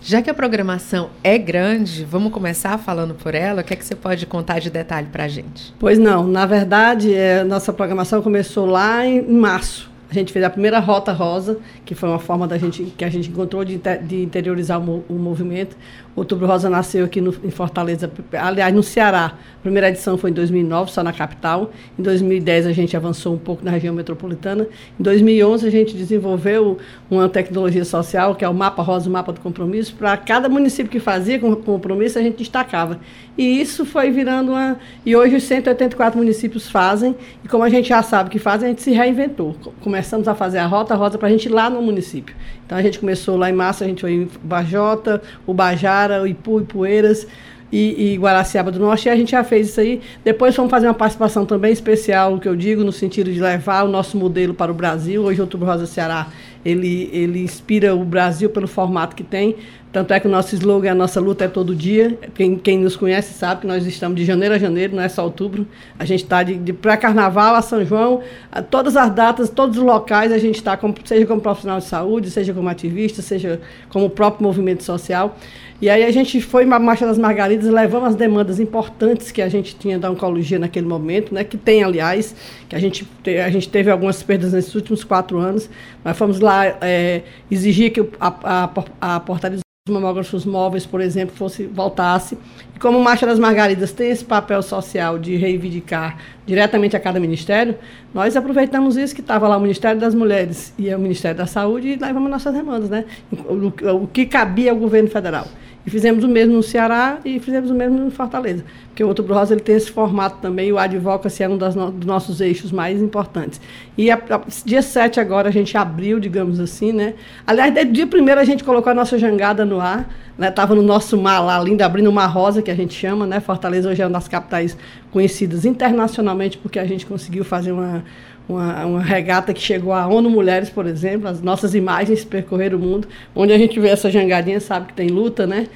Já 0.00 0.22
que 0.22 0.30
a 0.30 0.34
programação 0.34 1.10
é 1.24 1.36
grande, 1.36 2.04
vamos 2.04 2.32
começar 2.32 2.78
falando 2.78 3.14
por 3.14 3.34
ela. 3.34 3.62
O 3.62 3.64
que 3.64 3.74
é 3.74 3.76
que 3.76 3.84
você 3.84 3.96
pode 3.96 4.24
contar 4.26 4.60
de 4.60 4.70
detalhe 4.70 5.08
para 5.10 5.24
a 5.24 5.28
gente? 5.28 5.74
Pois 5.78 5.98
não, 5.98 6.26
na 6.26 6.46
verdade, 6.46 7.12
é, 7.12 7.42
nossa 7.42 7.72
programação 7.72 8.22
começou 8.22 8.64
lá 8.64 9.04
em 9.04 9.22
março. 9.22 9.90
A 10.10 10.14
gente 10.14 10.32
fez 10.32 10.42
a 10.42 10.48
primeira 10.48 10.78
Rota 10.78 11.12
Rosa, 11.12 11.58
que 11.84 11.94
foi 11.94 12.08
uma 12.08 12.18
forma 12.18 12.46
da 12.46 12.56
gente, 12.56 12.82
que 12.96 13.04
a 13.04 13.10
gente 13.10 13.28
encontrou 13.28 13.62
de, 13.62 13.78
de 14.02 14.22
interiorizar 14.22 14.80
o, 14.80 15.04
o 15.06 15.14
movimento, 15.14 15.76
Outubro 16.18 16.46
Rosa 16.46 16.68
nasceu 16.68 17.04
aqui 17.04 17.20
no, 17.20 17.34
em 17.44 17.50
Fortaleza, 17.50 18.10
aliás, 18.32 18.74
no 18.74 18.82
Ceará. 18.82 19.34
A 19.58 19.62
primeira 19.62 19.88
edição 19.88 20.18
foi 20.18 20.30
em 20.30 20.32
2009, 20.32 20.90
só 20.90 21.02
na 21.02 21.12
capital. 21.12 21.70
Em 21.98 22.02
2010 22.02 22.66
a 22.66 22.72
gente 22.72 22.96
avançou 22.96 23.34
um 23.34 23.38
pouco 23.38 23.64
na 23.64 23.70
região 23.70 23.94
metropolitana. 23.94 24.66
Em 24.98 25.02
2011 25.02 25.66
a 25.66 25.70
gente 25.70 25.96
desenvolveu 25.96 26.78
uma 27.10 27.28
tecnologia 27.28 27.84
social, 27.84 28.34
que 28.34 28.44
é 28.44 28.48
o 28.48 28.54
Mapa 28.54 28.82
Rosa, 28.82 29.08
o 29.08 29.12
Mapa 29.12 29.32
do 29.32 29.40
Compromisso. 29.40 29.94
Para 29.94 30.16
cada 30.16 30.48
município 30.48 30.90
que 30.90 31.00
fazia 31.00 31.38
com 31.38 31.54
compromisso, 31.54 32.18
a 32.18 32.22
gente 32.22 32.38
destacava. 32.38 32.98
E 33.36 33.60
isso 33.60 33.84
foi 33.84 34.10
virando 34.10 34.52
uma... 34.52 34.76
E 35.06 35.14
hoje 35.14 35.36
os 35.36 35.44
184 35.44 36.18
municípios 36.18 36.68
fazem. 36.68 37.14
E 37.44 37.48
como 37.48 37.62
a 37.62 37.68
gente 37.68 37.88
já 37.88 38.02
sabe 38.02 38.30
que 38.30 38.38
fazem, 38.38 38.66
a 38.66 38.70
gente 38.70 38.82
se 38.82 38.90
reinventou. 38.90 39.54
Começamos 39.80 40.26
a 40.26 40.34
fazer 40.34 40.58
a 40.58 40.66
Rota 40.66 40.94
Rosa 40.94 41.16
para 41.16 41.28
a 41.28 41.30
gente 41.30 41.46
ir 41.46 41.52
lá 41.52 41.70
no 41.70 41.80
município. 41.80 42.34
Então 42.68 42.76
a 42.76 42.82
gente 42.82 42.98
começou 42.98 43.38
lá 43.38 43.48
em 43.48 43.54
março, 43.54 43.82
a 43.82 43.86
gente 43.86 44.02
foi 44.02 44.12
em 44.12 44.28
Bajota, 44.44 45.22
Ubajara, 45.46 46.28
Ipu, 46.28 46.60
Ipueiras 46.60 47.26
e, 47.72 48.12
e 48.12 48.18
Guaraciaba 48.18 48.70
do 48.70 48.78
Norte, 48.78 49.06
e 49.06 49.10
a 49.10 49.16
gente 49.16 49.30
já 49.30 49.42
fez 49.42 49.70
isso 49.70 49.80
aí. 49.80 50.02
Depois 50.22 50.54
fomos 50.54 50.70
fazer 50.70 50.86
uma 50.86 50.92
participação 50.92 51.46
também 51.46 51.72
especial, 51.72 52.34
o 52.34 52.38
que 52.38 52.46
eu 52.46 52.54
digo, 52.54 52.84
no 52.84 52.92
sentido 52.92 53.32
de 53.32 53.40
levar 53.40 53.84
o 53.84 53.88
nosso 53.88 54.18
modelo 54.18 54.52
para 54.52 54.70
o 54.70 54.74
Brasil. 54.74 55.22
Hoje, 55.22 55.40
Outubro 55.40 55.66
Rosa 55.66 55.86
Ceará, 55.86 56.26
ele, 56.62 57.08
ele 57.10 57.42
inspira 57.42 57.94
o 57.94 58.04
Brasil 58.04 58.50
pelo 58.50 58.68
formato 58.68 59.16
que 59.16 59.24
tem. 59.24 59.56
Tanto 59.90 60.12
é 60.12 60.20
que 60.20 60.26
o 60.26 60.30
nosso 60.30 60.54
slogan, 60.54 60.92
a 60.92 60.94
nossa 60.94 61.18
luta 61.18 61.46
é 61.46 61.48
todo 61.48 61.74
dia. 61.74 62.18
Quem, 62.34 62.56
quem 62.56 62.78
nos 62.78 62.94
conhece 62.94 63.32
sabe 63.32 63.62
que 63.62 63.66
nós 63.66 63.86
estamos 63.86 64.18
de 64.18 64.24
janeiro 64.24 64.54
a 64.54 64.58
janeiro, 64.58 64.94
não 64.94 65.02
é 65.02 65.08
só 65.08 65.24
outubro. 65.24 65.66
A 65.98 66.04
gente 66.04 66.24
está 66.24 66.42
de, 66.42 66.56
de 66.56 66.72
pré-carnaval 66.74 67.54
a 67.54 67.62
São 67.62 67.82
João, 67.84 68.20
a 68.52 68.60
todas 68.60 68.96
as 68.96 69.10
datas, 69.14 69.48
todos 69.48 69.78
os 69.78 69.82
locais, 69.82 70.30
a 70.30 70.38
gente 70.38 70.56
está, 70.56 70.78
seja 71.04 71.24
como 71.24 71.40
profissional 71.40 71.78
de 71.78 71.86
saúde, 71.86 72.30
seja 72.30 72.52
como 72.52 72.68
ativista, 72.68 73.22
seja 73.22 73.60
como 73.88 74.10
próprio 74.10 74.46
movimento 74.46 74.84
social. 74.84 75.38
E 75.80 75.88
aí 75.88 76.04
a 76.04 76.10
gente 76.10 76.40
foi 76.40 76.66
para 76.66 76.76
a 76.76 76.80
Marcha 76.80 77.06
das 77.06 77.16
Margaridas, 77.16 77.68
levamos 77.68 78.08
as 78.08 78.14
demandas 78.16 78.58
importantes 78.58 79.30
que 79.30 79.40
a 79.40 79.48
gente 79.48 79.76
tinha 79.76 79.96
da 79.96 80.10
oncologia 80.10 80.58
naquele 80.58 80.86
momento, 80.86 81.32
né, 81.32 81.44
que 81.44 81.56
tem, 81.56 81.84
aliás, 81.84 82.34
que 82.68 82.74
a 82.74 82.80
gente, 82.80 83.08
a 83.44 83.48
gente 83.48 83.68
teve 83.68 83.88
algumas 83.88 84.22
perdas 84.22 84.52
nesses 84.52 84.74
últimos 84.74 85.04
quatro 85.04 85.38
anos. 85.38 85.70
Nós 86.04 86.18
fomos 86.18 86.40
lá 86.40 86.66
é, 86.80 87.22
exigir 87.48 87.92
que 87.92 88.00
a, 88.20 88.64
a, 89.00 89.14
a 89.14 89.20
portaria 89.20 89.58
dos 89.88 89.94
mamógrafos 89.94 90.44
móveis, 90.44 90.86
por 90.86 91.00
exemplo, 91.00 91.34
fosse 91.34 91.66
voltasse. 91.66 92.38
E 92.76 92.78
como 92.78 93.00
Marcha 93.00 93.26
das 93.26 93.38
Margaridas 93.38 93.90
tem 93.92 94.10
esse 94.10 94.24
papel 94.24 94.62
social 94.62 95.18
de 95.18 95.36
reivindicar 95.36 96.18
diretamente 96.46 96.96
a 96.96 97.00
cada 97.00 97.18
ministério, 97.18 97.74
nós 98.14 98.36
aproveitamos 98.36 98.96
isso 98.96 99.14
que 99.14 99.20
estava 99.20 99.48
lá 99.48 99.56
o 99.56 99.60
Ministério 99.60 100.00
das 100.00 100.14
Mulheres 100.14 100.72
e 100.78 100.94
o 100.94 100.98
Ministério 100.98 101.36
da 101.36 101.46
Saúde 101.46 101.88
e 101.88 101.96
levamos 101.96 102.30
nossas 102.30 102.54
demandas, 102.54 102.88
né? 102.88 103.04
O, 103.32 104.02
o 104.04 104.06
que 104.06 104.26
cabia 104.26 104.70
ao 104.70 104.76
governo 104.76 105.10
federal. 105.10 105.46
E 105.86 105.90
fizemos 105.90 106.22
o 106.22 106.28
mesmo 106.28 106.54
no 106.54 106.62
Ceará 106.62 107.18
e 107.24 107.38
fizemos 107.40 107.70
o 107.70 107.74
mesmo 107.74 107.98
no 107.98 108.10
Fortaleza. 108.10 108.64
Porque 108.88 109.02
o 109.02 109.08
Outubro 109.08 109.34
Rosa 109.34 109.54
ele 109.54 109.60
tem 109.60 109.76
esse 109.76 109.90
formato 109.90 110.38
também, 110.42 110.72
o 110.72 110.78
advocacy 110.78 111.42
é 111.42 111.48
um 111.48 111.56
das 111.56 111.74
no, 111.74 111.90
dos 111.90 112.06
nossos 112.06 112.40
eixos 112.40 112.70
mais 112.72 113.00
importantes. 113.00 113.60
E 113.96 114.10
a, 114.10 114.16
a, 114.16 114.40
dia 114.64 114.82
7 114.82 115.20
agora 115.20 115.48
a 115.48 115.52
gente 115.52 115.76
abriu, 115.78 116.18
digamos 116.18 116.60
assim, 116.60 116.92
né? 116.92 117.14
Aliás, 117.46 117.72
dia 117.92 118.06
primeiro 118.06 118.40
a 118.40 118.44
gente 118.44 118.64
colocou 118.64 118.90
a 118.90 118.94
nossa 118.94 119.18
jangada 119.18 119.64
no 119.64 119.80
ar, 119.80 120.12
né? 120.36 120.50
Tava 120.50 120.74
no 120.74 120.82
nosso 120.82 121.16
mar 121.16 121.40
lá, 121.40 121.58
lindo, 121.60 121.82
abrindo 121.82 122.10
uma 122.10 122.26
rosa, 122.26 122.60
que 122.60 122.70
a 122.70 122.76
gente 122.76 122.92
chama, 122.92 123.26
né? 123.26 123.40
Fortaleza 123.40 123.88
hoje 123.88 124.02
é 124.02 124.04
uma 124.04 124.12
das 124.12 124.28
capitais 124.28 124.76
conhecidas 125.10 125.64
internacionalmente, 125.64 126.58
porque 126.58 126.78
a 126.78 126.84
gente 126.84 127.06
conseguiu 127.06 127.44
fazer 127.44 127.72
uma 127.72 128.04
uma, 128.48 128.86
uma, 128.86 129.02
regata 129.02 129.52
que 129.52 129.60
chegou 129.60 129.92
à 129.92 130.06
ONU 130.06 130.30
Mulheres, 130.30 130.70
por 130.70 130.86
exemplo, 130.86 131.28
as 131.28 131.42
nossas 131.42 131.74
imagens 131.74 132.24
percorreram 132.24 132.78
o 132.78 132.80
mundo, 132.80 133.06
onde 133.34 133.52
a 133.52 133.58
gente 133.58 133.78
vê 133.78 133.88
essa 133.88 134.10
jangadinha, 134.10 134.58
sabe 134.58 134.86
que 134.88 134.94
tem 134.94 135.08
luta, 135.08 135.46
né? 135.46 135.66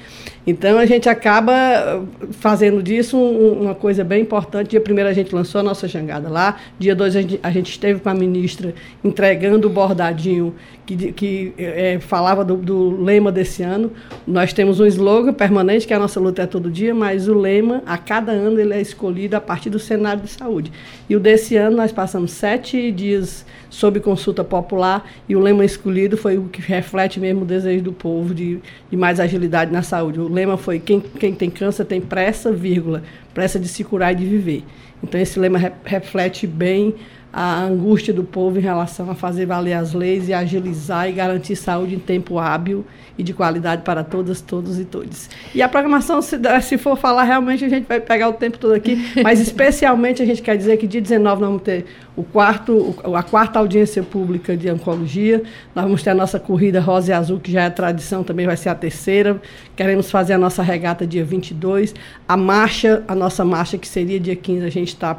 Então 0.45 0.77
a 0.77 0.85
gente 0.85 1.07
acaba 1.07 1.53
uh, 1.53 2.33
fazendo 2.33 2.83
disso 2.83 3.17
uma 3.17 3.73
coisa 3.73 4.03
bem 4.03 4.21
importante. 4.21 4.71
Dia 4.71 4.81
primeiro 4.81 5.09
a 5.09 5.13
gente 5.13 5.33
lançou 5.33 5.59
a 5.61 5.63
nossa 5.63 5.87
jangada 5.87 6.27
lá, 6.27 6.57
dia 6.77 6.93
dois 6.93 7.15
a 7.15 7.21
gente, 7.21 7.39
a 7.41 7.51
gente 7.51 7.69
esteve 7.69 7.99
com 7.99 8.09
a 8.09 8.13
ministra 8.13 8.73
entregando 9.03 9.67
o 9.67 9.69
bordadinho 9.69 10.53
que, 10.85 11.11
que 11.13 11.53
é, 11.57 11.99
falava 11.99 12.43
do, 12.43 12.57
do, 12.57 13.01
lema 13.01 13.31
desse 13.31 13.63
ano. 13.63 13.91
Nós 14.27 14.53
temos 14.53 14.79
um 14.79 14.85
slogan 14.85 15.33
permanente, 15.33 15.87
que 15.87 15.93
a 15.93 15.99
nossa 15.99 16.19
luta 16.19 16.43
é 16.43 16.45
todo 16.45 16.69
dia, 16.69 16.93
mas 16.93 17.27
o 17.27 17.33
lema, 17.33 17.81
a 17.85 17.97
cada 17.97 18.31
ano, 18.31 18.59
ele 18.59 18.73
é 18.73 18.81
escolhido 18.81 19.35
a 19.35 19.41
partir 19.41 19.69
do 19.69 19.79
cenário 19.79 20.21
de 20.21 20.29
saúde. 20.29 20.71
E 21.09 21.15
o 21.15 21.19
desse 21.19 21.55
ano 21.55 21.77
nós 21.77 21.91
passamos 21.91 22.31
sete 22.31 22.91
dias 22.91 23.45
sob 23.69 23.99
consulta 23.99 24.43
popular 24.43 25.09
e 25.27 25.35
o 25.35 25.39
lema 25.39 25.65
escolhido 25.65 26.15
foi 26.15 26.37
o 26.37 26.43
que 26.43 26.61
reflete 26.61 27.19
mesmo 27.19 27.41
o 27.41 27.45
desejo 27.45 27.83
do 27.83 27.93
povo 27.93 28.33
de, 28.33 28.59
de 28.89 28.97
mais 28.97 29.19
agilidade 29.19 29.71
na 29.71 29.81
saúde. 29.81 30.19
O 30.19 30.27
lema 30.27 30.57
foi 30.57 30.79
quem, 30.79 30.99
quem 30.99 31.33
tem 31.33 31.49
câncer 31.49 31.85
tem 31.85 31.99
pressa, 31.99 32.51
vírgula, 32.51 33.01
pressa 33.33 33.59
de 33.59 33.67
se 33.67 33.83
curar 33.83 34.11
e 34.11 34.15
de 34.15 34.25
viver. 34.25 34.63
Então 35.03 35.19
esse 35.19 35.39
lema 35.39 35.57
re, 35.57 35.71
reflete 35.83 36.45
bem 36.45 36.93
a 37.33 37.63
angústia 37.63 38.13
do 38.13 38.23
povo 38.23 38.59
em 38.59 38.61
relação 38.61 39.09
a 39.09 39.15
fazer 39.15 39.47
valer 39.47 39.73
as 39.73 39.91
leis 39.91 40.29
e 40.29 40.33
agilizar 40.33 41.09
e 41.09 41.13
garantir 41.13 41.55
saúde 41.55 41.95
em 41.95 41.99
tempo 41.99 42.37
hábil 42.37 42.85
e 43.17 43.23
de 43.23 43.33
qualidade 43.33 43.81
para 43.81 44.03
todas, 44.03 44.39
todos 44.39 44.79
e 44.79 44.85
todos. 44.85 45.29
E 45.53 45.61
a 45.61 45.67
programação, 45.67 46.21
se, 46.21 46.37
se 46.61 46.77
for 46.77 46.95
falar, 46.95 47.23
realmente 47.23 47.65
a 47.65 47.69
gente 47.69 47.87
vai 47.87 47.99
pegar 47.99 48.29
o 48.29 48.33
tempo 48.33 48.59
todo 48.59 48.73
aqui, 48.73 48.97
mas 49.23 49.39
especialmente 49.41 50.21
a 50.21 50.25
gente 50.25 50.43
quer 50.43 50.55
dizer 50.55 50.77
que 50.77 50.85
dia 50.85 51.01
19 51.01 51.41
nós 51.41 51.49
vamos 51.49 51.63
ter 51.63 51.85
o 52.15 52.23
quarto, 52.23 52.95
a 53.15 53.23
quarta 53.23 53.57
audiência 53.57 54.03
pública 54.03 54.55
de 54.55 54.69
oncologia, 54.69 55.41
nós 55.73 55.85
vamos 55.85 56.03
ter 56.03 56.11
a 56.11 56.15
nossa 56.15 56.39
corrida 56.39 56.79
rosa 56.79 57.11
e 57.11 57.13
azul, 57.13 57.39
que 57.39 57.51
já 57.51 57.63
é 57.63 57.69
tradição, 57.71 58.23
também 58.23 58.45
vai 58.45 58.57
ser 58.57 58.69
a 58.69 58.75
terceira, 58.75 59.41
queremos 59.75 60.11
fazer 60.11 60.33
a 60.33 60.37
nossa 60.37 60.61
regata 60.61 61.05
dia 61.07 61.25
22, 61.25 61.95
a 62.27 62.37
marcha, 62.37 63.03
a 63.07 63.15
nossa 63.15 63.43
marcha, 63.43 63.77
que 63.77 63.87
seria 63.87 64.19
dia 64.19 64.35
15, 64.35 64.65
a 64.65 64.69
gente 64.69 64.89
está 64.89 65.17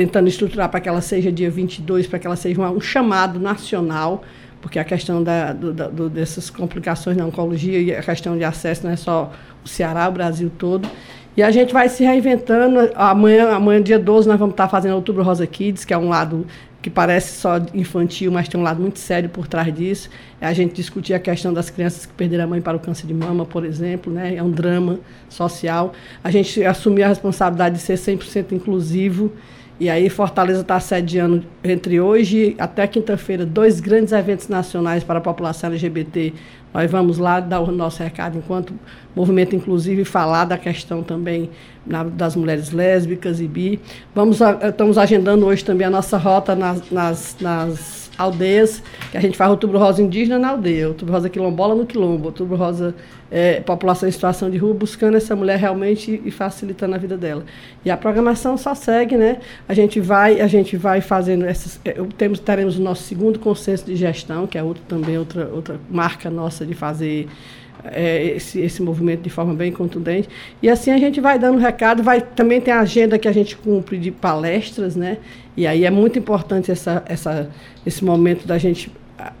tentando 0.00 0.28
estruturar 0.28 0.70
para 0.70 0.80
que 0.80 0.88
ela 0.88 1.02
seja 1.02 1.30
dia 1.30 1.50
22, 1.50 2.06
para 2.06 2.18
que 2.18 2.26
ela 2.26 2.34
seja 2.34 2.58
um, 2.58 2.76
um 2.76 2.80
chamado 2.80 3.38
nacional, 3.38 4.24
porque 4.62 4.78
a 4.78 4.84
questão 4.84 5.22
da, 5.22 5.52
do, 5.52 5.74
do, 5.74 6.08
dessas 6.08 6.48
complicações 6.48 7.18
na 7.18 7.26
oncologia 7.26 7.78
e 7.78 7.94
a 7.94 8.02
questão 8.02 8.34
de 8.38 8.42
acesso 8.42 8.84
não 8.84 8.92
é 8.92 8.96
só 8.96 9.30
o 9.62 9.68
Ceará, 9.68 10.08
o 10.08 10.12
Brasil 10.12 10.50
todo. 10.56 10.88
E 11.36 11.42
a 11.42 11.50
gente 11.50 11.70
vai 11.70 11.90
se 11.90 12.02
reinventando. 12.02 12.90
Amanhã, 12.94 13.50
amanhã 13.50 13.82
dia 13.82 13.98
12, 13.98 14.26
nós 14.26 14.38
vamos 14.38 14.54
estar 14.54 14.68
fazendo 14.68 14.94
Outubro 14.94 15.22
Rosa 15.22 15.46
Kids, 15.46 15.84
que 15.84 15.92
é 15.92 15.98
um 15.98 16.08
lado 16.08 16.46
que 16.80 16.88
parece 16.88 17.38
só 17.38 17.60
infantil, 17.74 18.32
mas 18.32 18.48
tem 18.48 18.58
um 18.58 18.64
lado 18.64 18.80
muito 18.80 18.98
sério 18.98 19.28
por 19.28 19.46
trás 19.46 19.72
disso. 19.74 20.08
É 20.40 20.46
a 20.46 20.52
gente 20.54 20.72
discutir 20.72 21.12
a 21.12 21.18
questão 21.18 21.52
das 21.52 21.68
crianças 21.68 22.06
que 22.06 22.12
perderam 22.14 22.44
a 22.44 22.46
mãe 22.46 22.62
para 22.62 22.74
o 22.74 22.80
câncer 22.80 23.06
de 23.06 23.12
mama, 23.12 23.44
por 23.44 23.66
exemplo, 23.66 24.10
né? 24.10 24.36
é 24.36 24.42
um 24.42 24.50
drama 24.50 24.98
social. 25.28 25.92
A 26.24 26.30
gente 26.30 26.64
assumir 26.64 27.02
a 27.02 27.08
responsabilidade 27.08 27.76
de 27.76 27.82
ser 27.82 27.98
100% 27.98 28.52
inclusivo 28.52 29.30
e 29.80 29.88
aí 29.88 30.10
Fortaleza 30.10 30.60
está 30.60 30.78
sediando 30.78 31.42
entre 31.64 31.98
hoje 31.98 32.54
até 32.58 32.86
quinta-feira 32.86 33.46
dois 33.46 33.80
grandes 33.80 34.12
eventos 34.12 34.46
nacionais 34.46 35.02
para 35.02 35.18
a 35.18 35.22
população 35.22 35.70
LGBT. 35.70 36.34
Nós 36.72 36.90
vamos 36.90 37.16
lá 37.16 37.40
dar 37.40 37.60
o 37.60 37.72
nosso 37.72 38.02
recado 38.02 38.36
enquanto 38.36 38.74
movimento 39.16 39.56
inclusive 39.56 40.04
falar 40.04 40.44
da 40.44 40.58
questão 40.58 41.02
também 41.02 41.48
na, 41.86 42.04
das 42.04 42.36
mulheres 42.36 42.70
lésbicas 42.70 43.40
e 43.40 43.48
bi. 43.48 43.80
Vamos, 44.14 44.38
estamos 44.40 44.98
agendando 44.98 45.46
hoje 45.46 45.64
também 45.64 45.86
a 45.86 45.90
nossa 45.90 46.18
rota 46.18 46.54
nas, 46.54 46.90
nas, 46.90 47.36
nas 47.40 47.99
aldeias, 48.20 48.82
que 49.10 49.16
a 49.16 49.20
gente 49.20 49.36
faz 49.36 49.50
outubro 49.50 49.78
rosa 49.78 50.02
indígena 50.02 50.38
na 50.38 50.50
aldeia, 50.50 50.88
outubro 50.88 51.14
rosa 51.14 51.28
quilombola 51.28 51.74
no 51.74 51.86
quilombo, 51.86 52.26
outubro 52.26 52.56
rosa 52.56 52.94
é, 53.30 53.60
população 53.60 54.08
em 54.08 54.12
situação 54.12 54.50
de 54.50 54.58
rua, 54.58 54.74
buscando 54.74 55.16
essa 55.16 55.36
mulher 55.36 55.58
realmente 55.58 56.20
e 56.24 56.30
facilitando 56.30 56.94
a 56.94 56.98
vida 56.98 57.16
dela. 57.16 57.44
E 57.84 57.90
a 57.90 57.96
programação 57.96 58.56
só 58.56 58.74
segue, 58.74 59.16
né? 59.16 59.38
A 59.68 59.74
gente 59.74 60.00
vai, 60.00 60.40
a 60.40 60.46
gente 60.46 60.76
vai 60.76 61.00
fazendo 61.00 61.44
essas. 61.44 61.80
É, 61.84 61.92
temos, 62.18 62.40
teremos 62.40 62.78
o 62.78 62.82
nosso 62.82 63.04
segundo 63.04 63.38
consenso 63.38 63.86
de 63.86 63.96
gestão, 63.96 64.46
que 64.46 64.58
é 64.58 64.62
outro, 64.62 64.82
também 64.88 65.16
outra, 65.16 65.48
outra 65.48 65.80
marca 65.88 66.28
nossa 66.28 66.66
de 66.66 66.74
fazer 66.74 67.28
é, 67.84 68.24
esse, 68.36 68.60
esse 68.60 68.82
movimento 68.82 69.22
de 69.22 69.30
forma 69.30 69.54
bem 69.54 69.72
contundente. 69.72 70.28
E 70.62 70.68
assim 70.68 70.90
a 70.90 70.98
gente 70.98 71.20
vai 71.20 71.38
dando 71.38 71.58
recado, 71.58 72.02
vai, 72.02 72.20
também 72.20 72.60
tem 72.60 72.72
a 72.72 72.80
agenda 72.80 73.18
que 73.18 73.28
a 73.28 73.32
gente 73.32 73.56
cumpre 73.56 73.98
de 73.98 74.10
palestras, 74.10 74.96
né? 74.96 75.18
E 75.56 75.66
aí 75.66 75.84
é 75.84 75.90
muito 75.90 76.18
importante 76.18 76.70
essa, 76.70 77.02
essa, 77.06 77.50
esse 77.84 78.04
momento 78.04 78.46
da 78.46 78.58
gente 78.58 78.90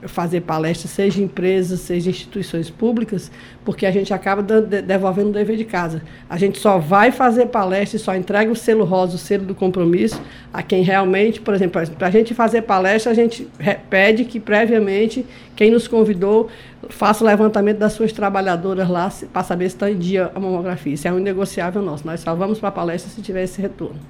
fazer 0.02 0.42
palestras, 0.42 0.90
seja 0.90 1.22
empresas, 1.22 1.80
seja 1.80 2.10
instituições 2.10 2.70
públicas, 2.70 3.30
porque 3.64 3.86
a 3.86 3.90
gente 3.90 4.12
acaba 4.12 4.42
devolvendo 4.42 5.30
o 5.30 5.32
dever 5.32 5.56
de 5.56 5.64
casa. 5.64 6.02
A 6.28 6.36
gente 6.36 6.58
só 6.58 6.78
vai 6.78 7.10
fazer 7.10 7.46
palestra 7.46 7.96
e 7.96 8.00
só 8.00 8.14
entrega 8.14 8.50
o 8.50 8.56
selo 8.56 8.84
rosa, 8.84 9.16
o 9.16 9.18
selo 9.18 9.44
do 9.44 9.54
compromisso, 9.54 10.20
a 10.52 10.62
quem 10.62 10.82
realmente, 10.82 11.40
por 11.40 11.54
exemplo, 11.54 11.80
para 11.96 12.08
a 12.08 12.10
gente 12.10 12.34
fazer 12.34 12.62
palestra, 12.62 13.12
a 13.12 13.14
gente 13.14 13.48
pede 13.88 14.24
que 14.24 14.40
previamente 14.40 15.24
quem 15.54 15.70
nos 15.70 15.86
convidou 15.86 16.48
faça 16.88 17.22
o 17.22 17.26
levantamento 17.26 17.78
das 17.78 17.92
suas 17.92 18.12
trabalhadoras 18.12 18.88
lá 18.88 19.12
para 19.32 19.42
saber 19.44 19.68
se 19.68 19.76
está 19.76 19.90
em 19.90 19.98
dia 19.98 20.30
a 20.34 20.40
mamografia. 20.40 20.94
Isso 20.94 21.06
é 21.06 21.12
um 21.12 21.18
negociável 21.18 21.82
nosso. 21.82 22.06
Nós 22.06 22.20
só 22.20 22.34
vamos 22.34 22.58
para 22.58 22.70
a 22.70 22.72
palestra 22.72 23.10
se 23.10 23.20
tiver 23.20 23.44
esse 23.44 23.60
retorno. 23.60 24.00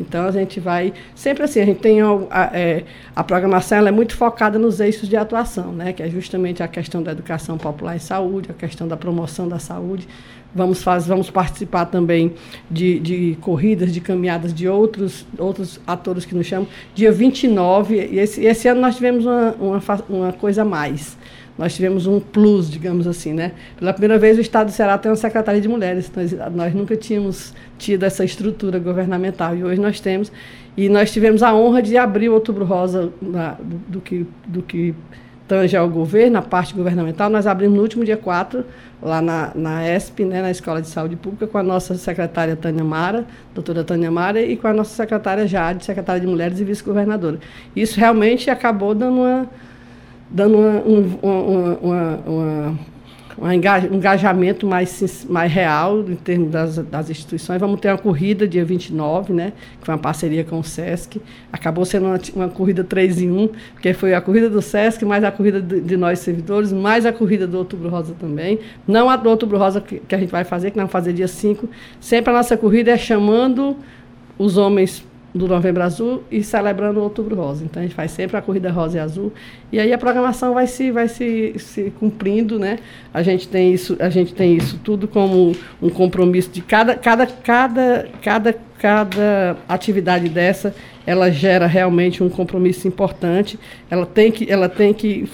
Então 0.00 0.26
a 0.26 0.30
gente 0.30 0.58
vai 0.58 0.92
sempre 1.14 1.44
assim, 1.44 1.60
a 1.60 1.64
gente 1.64 1.80
tem 1.80 2.00
a, 2.02 2.50
é, 2.52 2.84
a 3.14 3.22
programação 3.22 3.78
ela 3.78 3.88
é 3.88 3.92
muito 3.92 4.16
focada 4.16 4.58
nos 4.58 4.80
eixos 4.80 5.08
de 5.08 5.16
atuação, 5.16 5.72
né? 5.72 5.92
Que 5.92 6.02
é 6.02 6.10
justamente 6.10 6.62
a 6.62 6.68
questão 6.68 7.02
da 7.02 7.12
educação 7.12 7.56
popular 7.56 7.94
em 7.94 8.00
saúde, 8.00 8.50
a 8.50 8.54
questão 8.54 8.88
da 8.88 8.96
promoção 8.96 9.48
da 9.48 9.58
saúde, 9.58 10.08
Vamos, 10.54 10.84
faz, 10.84 11.04
vamos 11.04 11.30
participar 11.30 11.86
também 11.86 12.32
de, 12.70 13.00
de 13.00 13.38
corridas, 13.40 13.92
de 13.92 14.00
caminhadas 14.00 14.54
de 14.54 14.68
outros, 14.68 15.26
outros 15.36 15.80
atores 15.84 16.24
que 16.24 16.32
nos 16.32 16.46
chamam. 16.46 16.68
Dia 16.94 17.10
29, 17.10 17.96
e 17.96 18.20
esse, 18.20 18.44
esse 18.44 18.68
ano 18.68 18.80
nós 18.80 18.94
tivemos 18.94 19.26
uma, 19.26 19.52
uma, 19.58 19.82
uma 20.08 20.32
coisa 20.32 20.62
a 20.62 20.64
mais 20.64 21.16
nós 21.56 21.74
tivemos 21.74 22.06
um 22.06 22.18
plus, 22.18 22.68
digamos 22.68 23.06
assim, 23.06 23.32
né? 23.32 23.52
Pela 23.78 23.92
primeira 23.92 24.18
vez 24.18 24.36
o 24.36 24.40
Estado 24.40 24.66
do 24.66 24.72
Ceará 24.72 24.98
tem 24.98 25.10
uma 25.10 25.16
secretaria 25.16 25.60
de 25.60 25.68
mulheres. 25.68 26.10
Nós, 26.14 26.32
nós 26.52 26.74
nunca 26.74 26.96
tínhamos 26.96 27.54
tido 27.78 28.02
essa 28.02 28.24
estrutura 28.24 28.78
governamental 28.78 29.56
e 29.56 29.62
hoje 29.62 29.80
nós 29.80 30.00
temos. 30.00 30.32
E 30.76 30.88
nós 30.88 31.12
tivemos 31.12 31.42
a 31.42 31.54
honra 31.54 31.80
de 31.80 31.96
abrir 31.96 32.28
o 32.28 32.34
Outubro 32.34 32.64
Rosa 32.64 33.12
na, 33.22 33.52
do, 33.52 33.76
do, 33.88 34.00
que, 34.00 34.26
do 34.46 34.62
que 34.62 34.92
tange 35.46 35.76
ao 35.76 35.88
governo, 35.88 36.38
a 36.38 36.42
parte 36.42 36.74
governamental. 36.74 37.30
Nós 37.30 37.46
abrimos 37.46 37.76
no 37.76 37.82
último 37.82 38.04
dia 38.04 38.16
4, 38.16 38.64
lá 39.00 39.22
na, 39.22 39.52
na 39.54 39.88
ESP, 39.88 40.24
né, 40.24 40.42
na 40.42 40.50
Escola 40.50 40.82
de 40.82 40.88
Saúde 40.88 41.14
Pública, 41.14 41.46
com 41.46 41.58
a 41.58 41.62
nossa 41.62 41.94
secretária 41.94 42.56
Tânia 42.56 42.82
Mara, 42.82 43.24
doutora 43.54 43.84
Tânia 43.84 44.10
Mara, 44.10 44.42
e 44.42 44.56
com 44.56 44.66
a 44.66 44.72
nossa 44.72 44.94
secretária 44.96 45.46
Jade, 45.46 45.84
secretária 45.84 46.20
de 46.20 46.26
Mulheres 46.26 46.58
e 46.58 46.64
vice-governadora. 46.64 47.38
Isso 47.76 48.00
realmente 48.00 48.50
acabou 48.50 48.92
dando 48.92 49.20
uma 49.20 49.48
dando 50.34 50.58
uma, 50.58 50.80
uma, 51.22 51.78
uma, 51.80 52.18
uma 52.26 52.78
um 53.36 53.50
engajamento 53.52 54.66
mais, 54.66 55.26
mais 55.28 55.52
real 55.52 56.00
em 56.08 56.14
termos 56.14 56.50
das, 56.50 56.76
das 56.78 57.10
instituições. 57.10 57.60
Vamos 57.60 57.80
ter 57.80 57.88
uma 57.88 57.98
corrida 57.98 58.46
dia 58.46 58.64
29, 58.64 59.32
né, 59.32 59.52
que 59.80 59.84
foi 59.84 59.94
uma 59.94 60.00
parceria 60.00 60.44
com 60.44 60.60
o 60.60 60.64
SESC. 60.64 61.20
Acabou 61.52 61.84
sendo 61.84 62.06
uma, 62.06 62.20
uma 62.34 62.48
corrida 62.48 62.84
3 62.84 63.22
em 63.22 63.30
1, 63.30 63.48
porque 63.72 63.92
foi 63.92 64.14
a 64.14 64.20
corrida 64.20 64.48
do 64.48 64.62
SESC, 64.62 65.04
mais 65.04 65.24
a 65.24 65.32
corrida 65.32 65.60
de, 65.60 65.80
de, 65.80 65.96
nós 65.96 66.20
servidores, 66.20 66.72
mais 66.72 67.04
a 67.04 67.12
corrida 67.12 67.46
do 67.46 67.58
Outubro 67.58 67.88
Rosa 67.88 68.14
também. 68.18 68.60
Não 68.86 69.10
a 69.10 69.16
do 69.16 69.28
Outubro 69.28 69.58
Rosa 69.58 69.80
que, 69.80 69.98
que 69.98 70.14
a 70.14 70.18
gente 70.18 70.30
vai 70.30 70.44
fazer, 70.44 70.70
que 70.70 70.76
nós 70.76 70.84
vamos 70.84 70.92
fazer 70.92 71.12
dia 71.12 71.28
5. 71.28 71.68
Sempre 72.00 72.30
a 72.30 72.36
nossa 72.36 72.56
corrida 72.56 72.92
é 72.92 72.98
chamando 72.98 73.76
os 74.38 74.56
homens 74.56 75.04
do 75.34 75.48
Novembro 75.48 75.82
Azul 75.82 76.22
e 76.30 76.44
celebrando 76.44 77.00
o 77.00 77.02
Outubro 77.02 77.34
Rosa. 77.34 77.64
Então 77.64 77.80
a 77.80 77.84
gente 77.84 77.94
faz 77.94 78.12
sempre 78.12 78.36
a 78.36 78.42
corrida 78.42 78.70
rosa 78.70 78.98
e 78.98 79.00
azul 79.00 79.32
e 79.72 79.80
aí 79.80 79.92
a 79.92 79.98
programação 79.98 80.54
vai 80.54 80.68
se 80.68 80.92
vai 80.92 81.08
se, 81.08 81.54
se 81.58 81.92
cumprindo, 81.98 82.58
né? 82.58 82.78
A 83.12 83.20
gente 83.22 83.48
tem 83.48 83.72
isso 83.72 83.96
a 83.98 84.08
gente 84.08 84.32
tem 84.32 84.56
isso 84.56 84.78
tudo 84.84 85.08
como 85.08 85.52
um 85.82 85.90
compromisso 85.90 86.50
de 86.50 86.62
cada 86.62 86.94
cada 86.94 87.26
cada 87.26 88.06
cada 88.22 88.54
cada 88.78 89.56
atividade 89.68 90.28
dessa 90.28 90.74
ela 91.06 91.30
gera 91.30 91.66
realmente 91.66 92.22
um 92.22 92.30
compromisso 92.30 92.88
importante. 92.88 93.58
Ela 93.90 94.06
tem 94.06 94.30
que 94.30 94.50
ela 94.50 94.68
tem 94.68 94.94
que 94.94 95.28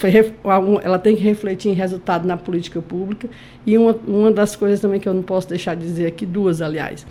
ela 0.83 0.99
tem 0.99 1.15
que 1.15 1.23
refletir 1.23 1.69
em 1.71 1.75
resultado 1.75 2.27
na 2.27 2.37
política 2.37 2.81
pública 2.81 3.29
e 3.67 3.77
uma, 3.77 3.95
uma 4.07 4.33
das 4.33 4.57
coisas 4.57 4.81
também 4.81 4.99
que 4.99 5.09
eu 5.09 5.15
não 5.15 5.23
posso 5.23 5.49
deixar 5.49 5.77
de 5.77 5.83
dizer 5.83 6.07
aqui 6.07 6.25
duas 6.25 6.63
aliás 6.63 7.07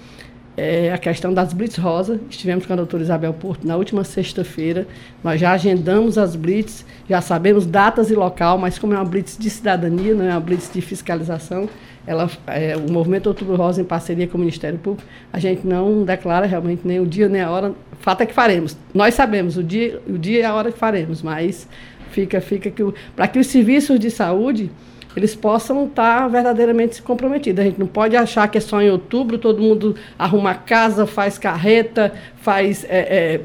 é 0.59 0.91
a 0.93 0.97
questão 0.97 1.33
das 1.33 1.53
Blitz 1.53 1.77
Rosa. 1.77 2.19
Estivemos 2.29 2.65
com 2.65 2.73
a 2.73 2.75
doutora 2.75 3.01
Isabel 3.01 3.33
Porto 3.33 3.65
na 3.65 3.77
última 3.77 4.03
sexta-feira. 4.03 4.85
Nós 5.23 5.39
já 5.39 5.51
agendamos 5.51 6.17
as 6.17 6.35
Blitz, 6.35 6.85
já 7.09 7.21
sabemos 7.21 7.65
datas 7.65 8.11
e 8.11 8.15
local, 8.15 8.57
mas 8.57 8.77
como 8.77 8.93
é 8.93 8.97
uma 8.97 9.05
Blitz 9.05 9.37
de 9.37 9.49
cidadania, 9.49 10.13
não 10.13 10.25
é 10.25 10.31
uma 10.31 10.39
Blitz 10.39 10.69
de 10.71 10.81
fiscalização, 10.81 11.69
ela, 12.05 12.29
é, 12.47 12.75
o 12.75 12.91
Movimento 12.91 13.27
Outubro 13.27 13.55
Rosa, 13.55 13.81
em 13.81 13.85
parceria 13.85 14.27
com 14.27 14.37
o 14.37 14.39
Ministério 14.39 14.77
Público, 14.79 15.07
a 15.31 15.39
gente 15.39 15.65
não 15.65 16.03
declara 16.03 16.45
realmente 16.45 16.81
nem 16.83 16.99
o 16.99 17.05
dia 17.05 17.29
nem 17.29 17.41
a 17.41 17.49
hora. 17.49 17.69
O 17.69 17.95
fato 18.01 18.21
é 18.21 18.25
que 18.25 18.33
faremos. 18.33 18.75
Nós 18.93 19.13
sabemos 19.13 19.57
o 19.57 19.63
dia, 19.63 20.01
o 20.07 20.17
dia 20.17 20.39
e 20.39 20.43
a 20.43 20.53
hora 20.53 20.71
que 20.71 20.77
faremos, 20.77 21.21
mas 21.21 21.67
fica, 22.11 22.41
fica 22.41 22.69
que 22.69 22.83
para 23.15 23.27
que 23.27 23.39
os 23.39 23.47
serviços 23.47 23.99
de 23.99 24.09
saúde 24.09 24.71
eles 25.15 25.35
possam 25.35 25.85
estar 25.85 26.27
verdadeiramente 26.27 27.01
comprometidos. 27.01 27.61
A 27.61 27.63
gente 27.63 27.79
não 27.79 27.87
pode 27.87 28.15
achar 28.15 28.47
que 28.47 28.57
é 28.57 28.61
só 28.61 28.81
em 28.81 28.89
outubro, 28.89 29.37
todo 29.37 29.61
mundo 29.61 29.95
arruma 30.17 30.53
casa, 30.53 31.05
faz 31.05 31.37
carreta, 31.37 32.13
faz, 32.37 32.85
é, 32.87 33.35
é, 33.35 33.41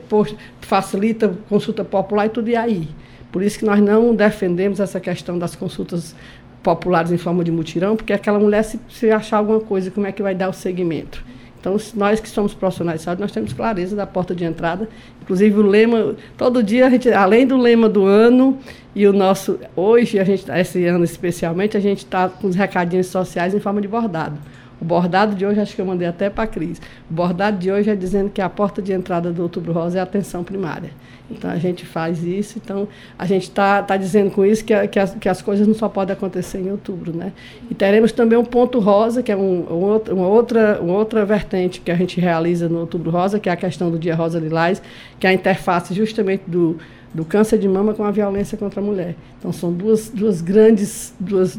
facilita 0.61 1.35
consulta 1.49 1.85
popular 1.85 2.27
e 2.27 2.29
tudo 2.29 2.49
e 2.49 2.57
aí. 2.57 2.89
Por 3.33 3.43
isso 3.43 3.59
que 3.59 3.65
nós 3.65 3.81
não 3.81 4.15
defendemos 4.15 4.79
essa 4.79 5.01
questão 5.01 5.39
das 5.39 5.57
consultas 5.57 6.15
populares 6.63 7.11
em 7.11 7.19
forma 7.19 7.43
de 7.43 7.51
mutirão, 7.51 7.97
porque 7.97 8.13
aquela 8.13 8.39
mulher, 8.39 8.63
se, 8.63 8.81
se 8.89 9.11
achar 9.11 9.39
alguma 9.39 9.61
coisa, 9.61 9.91
como 9.91 10.07
é 10.07 10.13
que 10.13 10.23
vai 10.23 10.35
dar 10.35 10.49
o 10.49 10.53
segmento? 10.53 11.25
Então, 11.65 11.79
nós 11.95 12.21
que 12.21 12.29
somos 12.29 12.53
profissionais 12.53 13.01
de 13.01 13.05
saúde, 13.07 13.23
nós 13.23 13.33
temos 13.33 13.55
clareza 13.55 13.97
da 13.97 14.07
porta 14.07 14.35
de 14.35 14.45
entrada. 14.45 14.87
Inclusive, 15.23 15.59
o 15.59 15.63
lema, 15.63 16.15
todo 16.37 16.63
dia, 16.63 16.87
a 16.87 16.91
gente, 16.91 17.11
além 17.11 17.47
do 17.47 17.57
lema 17.57 17.89
do 17.89 18.05
ano, 18.05 18.59
e 18.95 19.07
o 19.07 19.15
nosso, 19.15 19.59
hoje, 19.75 20.19
a 20.19 20.25
gente, 20.25 20.45
esse 20.51 20.85
ano 20.85 21.03
especialmente, 21.03 21.75
a 21.75 21.81
gente 21.81 22.01
está 22.01 22.29
com 22.29 22.49
os 22.49 22.55
recadinhos 22.55 23.07
sociais 23.07 23.55
em 23.55 23.61
forma 23.61 23.81
de 23.81 23.89
bordado. 23.89 24.37
O 24.79 24.85
bordado 24.85 25.35
de 25.35 25.47
hoje, 25.47 25.59
acho 25.59 25.75
que 25.75 25.81
eu 25.81 25.87
mandei 25.87 26.07
até 26.07 26.29
para 26.29 26.45
a 26.45 26.47
Cris. 26.47 26.83
O 27.11 27.15
bordado 27.15 27.57
de 27.57 27.73
hoje 27.73 27.89
é 27.89 27.97
dizendo 27.97 28.29
que 28.29 28.43
a 28.43 28.49
porta 28.51 28.83
de 28.83 28.93
entrada 28.93 29.33
do 29.33 29.43
Outubro 29.43 29.73
Rosa 29.73 29.97
é 29.97 30.01
a 30.01 30.05
atenção 30.05 30.45
primária. 30.45 30.91
Então 31.31 31.51
a 31.51 31.57
gente 31.57 31.87
faz 31.87 32.23
isso. 32.23 32.59
Então 32.63 32.87
a 33.19 33.27
gente 33.27 33.45
está 33.45 33.83
tá 33.83 33.97
dizendo 33.97 34.31
com 34.31 34.45
isso 34.45 34.65
que, 34.65 34.89
que, 34.89 34.99
as, 34.99 35.15
que 35.15 35.29
as 35.29 35.41
coisas 35.41 35.67
não 35.67 35.75
só 35.75 35.89
podem 35.89 36.13
acontecer 36.13 36.59
em 36.59 36.71
outubro. 36.71 37.17
Né? 37.17 37.33
E 37.71 37.75
teremos 37.75 38.13
também 38.13 38.39
um 38.39 38.45
ponto 38.45 38.79
rosa, 38.79 39.23
que 39.23 39.33
é 39.33 39.37
um, 39.37 39.67
um, 39.71 39.97
uma, 40.13 40.29
outra, 40.29 40.81
uma 40.81 40.95
outra 40.95 41.25
vertente 41.25 41.81
que 41.81 41.91
a 41.91 41.95
gente 41.95 42.21
realiza 42.21 42.69
no 42.69 42.81
Outubro 42.81 43.11
Rosa, 43.11 43.39
que 43.39 43.49
é 43.49 43.53
a 43.53 43.57
questão 43.57 43.91
do 43.91 43.99
Dia 43.99 44.15
Rosa 44.15 44.39
Lilás, 44.39 44.83
que 45.19 45.27
é 45.27 45.31
a 45.31 45.33
interface 45.33 45.95
justamente 45.95 46.43
do, 46.47 46.79
do 47.13 47.25
câncer 47.25 47.59
de 47.59 47.69
mama 47.69 47.95
com 47.95 48.05
a 48.05 48.11
violência 48.11 48.59
contra 48.59 48.81
a 48.81 48.85
mulher. 48.85 49.15
Então 49.39 49.53
são 49.53 49.73
duas, 49.73 50.11
duas 50.11 50.41
grandes. 50.41 51.15
Duas, 51.19 51.59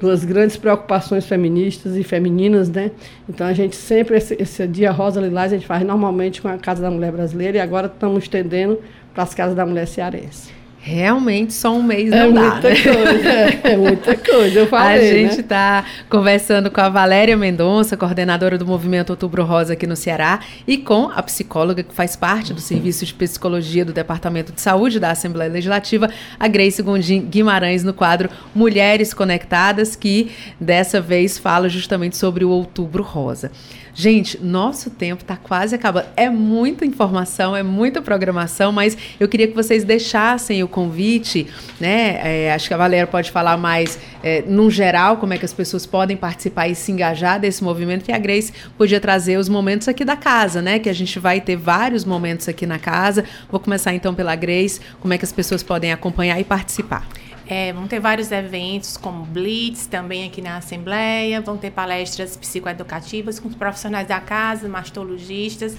duas 0.00 0.24
grandes 0.24 0.56
preocupações 0.56 1.26
feministas 1.26 1.96
e 1.96 2.02
femininas, 2.02 2.68
né? 2.68 2.90
Então 3.28 3.46
a 3.46 3.52
gente 3.52 3.76
sempre, 3.76 4.16
esse, 4.16 4.36
esse 4.40 4.66
dia 4.66 4.90
Rosa 4.90 5.20
Lilás, 5.20 5.52
a 5.52 5.56
gente 5.56 5.66
faz 5.66 5.84
normalmente 5.84 6.40
com 6.40 6.48
a 6.48 6.58
Casa 6.58 6.82
da 6.82 6.90
Mulher 6.90 7.12
Brasileira 7.12 7.58
e 7.58 7.60
agora 7.60 7.86
estamos 7.86 8.24
estendendo 8.24 8.78
para 9.12 9.22
as 9.22 9.34
Casas 9.34 9.56
da 9.56 9.66
Mulher 9.66 9.86
Cearense. 9.86 10.57
Realmente, 10.88 11.52
só 11.52 11.70
um 11.70 11.82
mês 11.82 12.10
é 12.10 12.24
não 12.24 12.32
dá. 12.32 12.52
Muita 12.52 12.70
né? 12.70 12.82
coisa, 12.82 13.28
é, 13.28 13.76
muita 13.76 14.16
coisa, 14.16 14.60
eu 14.60 14.66
falei. 14.72 15.10
A 15.10 15.14
gente 15.28 15.40
está 15.42 15.82
né? 15.82 16.04
conversando 16.08 16.70
com 16.70 16.80
a 16.80 16.88
Valéria 16.88 17.36
Mendonça, 17.36 17.94
coordenadora 17.94 18.56
do 18.56 18.64
Movimento 18.64 19.10
Outubro 19.10 19.44
Rosa 19.44 19.74
aqui 19.74 19.86
no 19.86 19.94
Ceará, 19.94 20.40
e 20.66 20.78
com 20.78 21.10
a 21.14 21.22
psicóloga 21.22 21.82
que 21.82 21.92
faz 21.92 22.16
parte 22.16 22.54
do 22.54 22.60
Serviço 22.62 23.04
de 23.04 23.12
Psicologia 23.12 23.84
do 23.84 23.92
Departamento 23.92 24.50
de 24.50 24.62
Saúde 24.62 24.98
da 24.98 25.10
Assembleia 25.10 25.52
Legislativa, 25.52 26.08
a 26.40 26.48
Grace 26.48 26.82
Gondim 26.82 27.20
Guimarães, 27.20 27.84
no 27.84 27.92
quadro 27.92 28.30
Mulheres 28.54 29.12
Conectadas, 29.12 29.94
que 29.94 30.32
dessa 30.58 31.02
vez 31.02 31.36
fala 31.36 31.68
justamente 31.68 32.16
sobre 32.16 32.46
o 32.46 32.48
Outubro 32.48 33.02
Rosa. 33.02 33.52
Gente, 34.00 34.38
nosso 34.40 34.90
tempo 34.90 35.22
está 35.22 35.36
quase 35.36 35.74
acabando. 35.74 36.06
É 36.16 36.30
muita 36.30 36.86
informação, 36.86 37.56
é 37.56 37.64
muita 37.64 38.00
programação, 38.00 38.70
mas 38.70 38.96
eu 39.18 39.26
queria 39.26 39.48
que 39.48 39.54
vocês 39.56 39.82
deixassem 39.82 40.62
o 40.62 40.68
convite, 40.68 41.48
né? 41.80 42.44
É, 42.46 42.54
acho 42.54 42.68
que 42.68 42.74
a 42.74 42.76
Valéria 42.76 43.08
pode 43.08 43.32
falar 43.32 43.56
mais, 43.56 43.98
é, 44.22 44.44
num 44.46 44.70
geral, 44.70 45.16
como 45.16 45.34
é 45.34 45.36
que 45.36 45.44
as 45.44 45.52
pessoas 45.52 45.84
podem 45.84 46.16
participar 46.16 46.68
e 46.68 46.76
se 46.76 46.92
engajar 46.92 47.40
desse 47.40 47.64
movimento. 47.64 48.08
E 48.08 48.12
a 48.12 48.18
Grace 48.18 48.52
podia 48.76 49.00
trazer 49.00 49.36
os 49.36 49.48
momentos 49.48 49.88
aqui 49.88 50.04
da 50.04 50.14
casa, 50.14 50.62
né? 50.62 50.78
Que 50.78 50.88
a 50.88 50.94
gente 50.94 51.18
vai 51.18 51.40
ter 51.40 51.56
vários 51.56 52.04
momentos 52.04 52.48
aqui 52.48 52.66
na 52.66 52.78
casa. 52.78 53.24
Vou 53.50 53.58
começar 53.58 53.92
então 53.92 54.14
pela 54.14 54.36
Grace, 54.36 54.80
como 55.00 55.12
é 55.12 55.18
que 55.18 55.24
as 55.24 55.32
pessoas 55.32 55.64
podem 55.64 55.90
acompanhar 55.90 56.38
e 56.38 56.44
participar. 56.44 57.04
É, 57.48 57.72
vão 57.72 57.88
ter 57.88 57.98
vários 57.98 58.30
eventos, 58.30 58.98
como 58.98 59.24
Blitz, 59.24 59.86
também 59.86 60.26
aqui 60.26 60.42
na 60.42 60.58
Assembleia, 60.58 61.40
vão 61.40 61.56
ter 61.56 61.70
palestras 61.70 62.36
psicoeducativas 62.36 63.40
com 63.40 63.48
os 63.48 63.54
profissionais 63.54 64.06
da 64.06 64.20
casa, 64.20 64.68
mastologistas. 64.68 65.74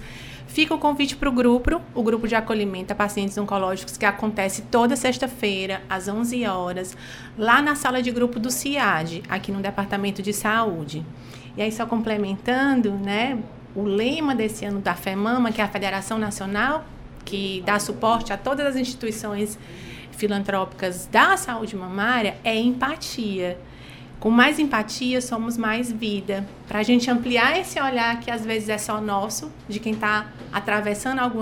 Fica 0.48 0.74
o 0.74 0.80
convite 0.80 1.16
para 1.16 1.30
o 1.30 1.32
grupo, 1.32 1.80
o 1.94 2.02
grupo 2.02 2.28
de 2.28 2.34
acolhimento 2.34 2.92
a 2.92 2.96
pacientes 2.96 3.38
oncológicos, 3.38 3.98
que 3.98 4.06
acontece 4.06 4.64
toda 4.64 4.96
sexta-feira, 4.96 5.84
às 5.88 6.08
11 6.08 6.44
horas, 6.48 6.98
lá 7.38 7.62
na 7.62 7.76
sala 7.76 8.02
de 8.02 8.10
grupo 8.10 8.40
do 8.40 8.50
CIAD, 8.50 9.22
aqui 9.30 9.52
no 9.52 9.62
Departamento 9.62 10.24
de 10.24 10.34
Saúde. 10.34 11.06
E 11.56 11.62
aí, 11.62 11.72
só 11.72 11.86
complementando, 11.86 12.94
né, 12.94 13.38
o 13.76 13.84
lema 13.84 14.34
desse 14.34 14.66
ano 14.66 14.80
da 14.80 14.96
FEMAMA, 14.96 15.52
que 15.52 15.62
é 15.62 15.64
a 15.64 15.68
Federação 15.68 16.18
Nacional, 16.18 16.84
que 17.24 17.62
dá 17.64 17.78
suporte 17.78 18.34
a 18.34 18.38
todas 18.38 18.66
as 18.66 18.76
instituições 18.76 19.56
filantrópicas 20.20 21.08
da 21.08 21.38
saúde 21.38 21.76
mamária 21.76 22.38
é 22.44 22.56
empatia. 22.56 23.58
Com 24.20 24.30
mais 24.30 24.60
empatia, 24.60 25.22
somos 25.22 25.58
mais 25.58 25.92
vida. 25.92 26.46
Para 26.68 26.80
a 26.80 26.84
gente 26.84 27.10
ampliar 27.10 27.58
esse 27.58 27.80
olhar 27.80 28.20
que 28.20 28.30
às 28.30 28.46
vezes 28.46 28.68
é 28.68 28.78
só 28.78 29.00
nosso, 29.00 29.50
de 29.68 29.80
quem 29.80 29.94
está 29.94 30.28
atravessando 30.52 31.20
algum 31.20 31.40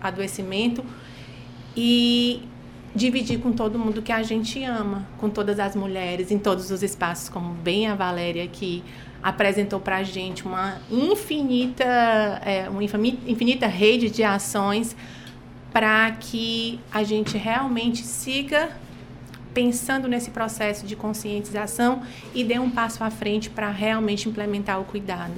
adoecimento, 0.00 0.82
e 1.76 2.42
dividir 2.94 3.38
com 3.40 3.52
todo 3.52 3.78
mundo 3.78 4.00
que 4.00 4.10
a 4.10 4.22
gente 4.22 4.64
ama, 4.64 5.06
com 5.18 5.28
todas 5.28 5.60
as 5.60 5.76
mulheres, 5.76 6.30
em 6.30 6.38
todos 6.38 6.70
os 6.70 6.82
espaços, 6.82 7.28
como 7.28 7.52
bem 7.52 7.86
a 7.86 7.94
Valéria 7.94 8.42
aqui 8.42 8.82
apresentou 9.22 9.80
para 9.80 9.96
a 9.96 10.02
gente 10.02 10.44
uma 10.44 10.78
infinita, 10.90 11.84
é, 12.44 12.68
uma 12.68 12.82
infinita 12.82 13.66
rede 13.66 14.10
de 14.10 14.22
ações 14.22 14.96
para 15.78 16.10
que 16.10 16.80
a 16.90 17.04
gente 17.04 17.38
realmente 17.38 18.02
siga 18.02 18.70
pensando 19.54 20.08
nesse 20.08 20.28
processo 20.28 20.84
de 20.84 20.96
conscientização 20.96 22.02
e 22.34 22.42
dê 22.42 22.58
um 22.58 22.68
passo 22.68 23.04
à 23.04 23.10
frente 23.10 23.48
para 23.48 23.70
realmente 23.70 24.28
implementar 24.28 24.80
o 24.80 24.84
cuidado, 24.84 25.34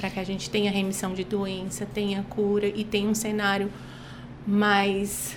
para 0.00 0.10
que 0.10 0.18
a 0.18 0.24
gente 0.24 0.50
tenha 0.50 0.72
remissão 0.72 1.14
de 1.14 1.22
doença, 1.22 1.86
tenha 1.86 2.24
cura 2.28 2.66
e 2.66 2.82
tenha 2.82 3.08
um 3.08 3.14
cenário 3.14 3.70
mais, 4.44 5.36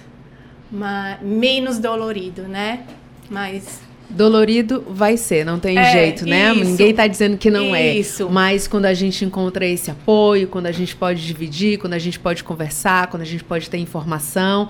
mais 0.71 1.21
menos 1.21 1.77
dolorido, 1.77 2.47
né? 2.47 2.88
Mais 3.29 3.81
Dolorido 4.09 4.83
vai 4.89 5.15
ser, 5.17 5.45
não 5.45 5.59
tem 5.59 5.77
É, 5.77 5.91
jeito, 5.91 6.25
né? 6.25 6.51
isso. 6.53 6.63
Ninguém 6.65 6.93
tá 6.93 7.05
dizendo 7.05 7.37
que 7.37 7.51
não 7.51 7.75
Isso. 7.75 8.23
é. 8.27 8.31
Mas 8.31 8.67
quando 8.67 8.85
a 8.85 8.93
gente 8.93 9.23
encontra 9.23 9.65
esse 9.65 9.91
apoio, 9.91 10.47
quando 10.47 10.65
a 10.65 10.71
gente 10.71 10.95
pode 10.95 11.25
dividir, 11.25 11.77
quando 11.77 11.93
a 11.93 11.99
gente 11.99 12.19
pode 12.19 12.43
conversar, 12.43 13.07
quando 13.07 13.21
a 13.21 13.25
gente 13.25 13.43
pode 13.43 13.69
ter 13.69 13.77
informação, 13.77 14.67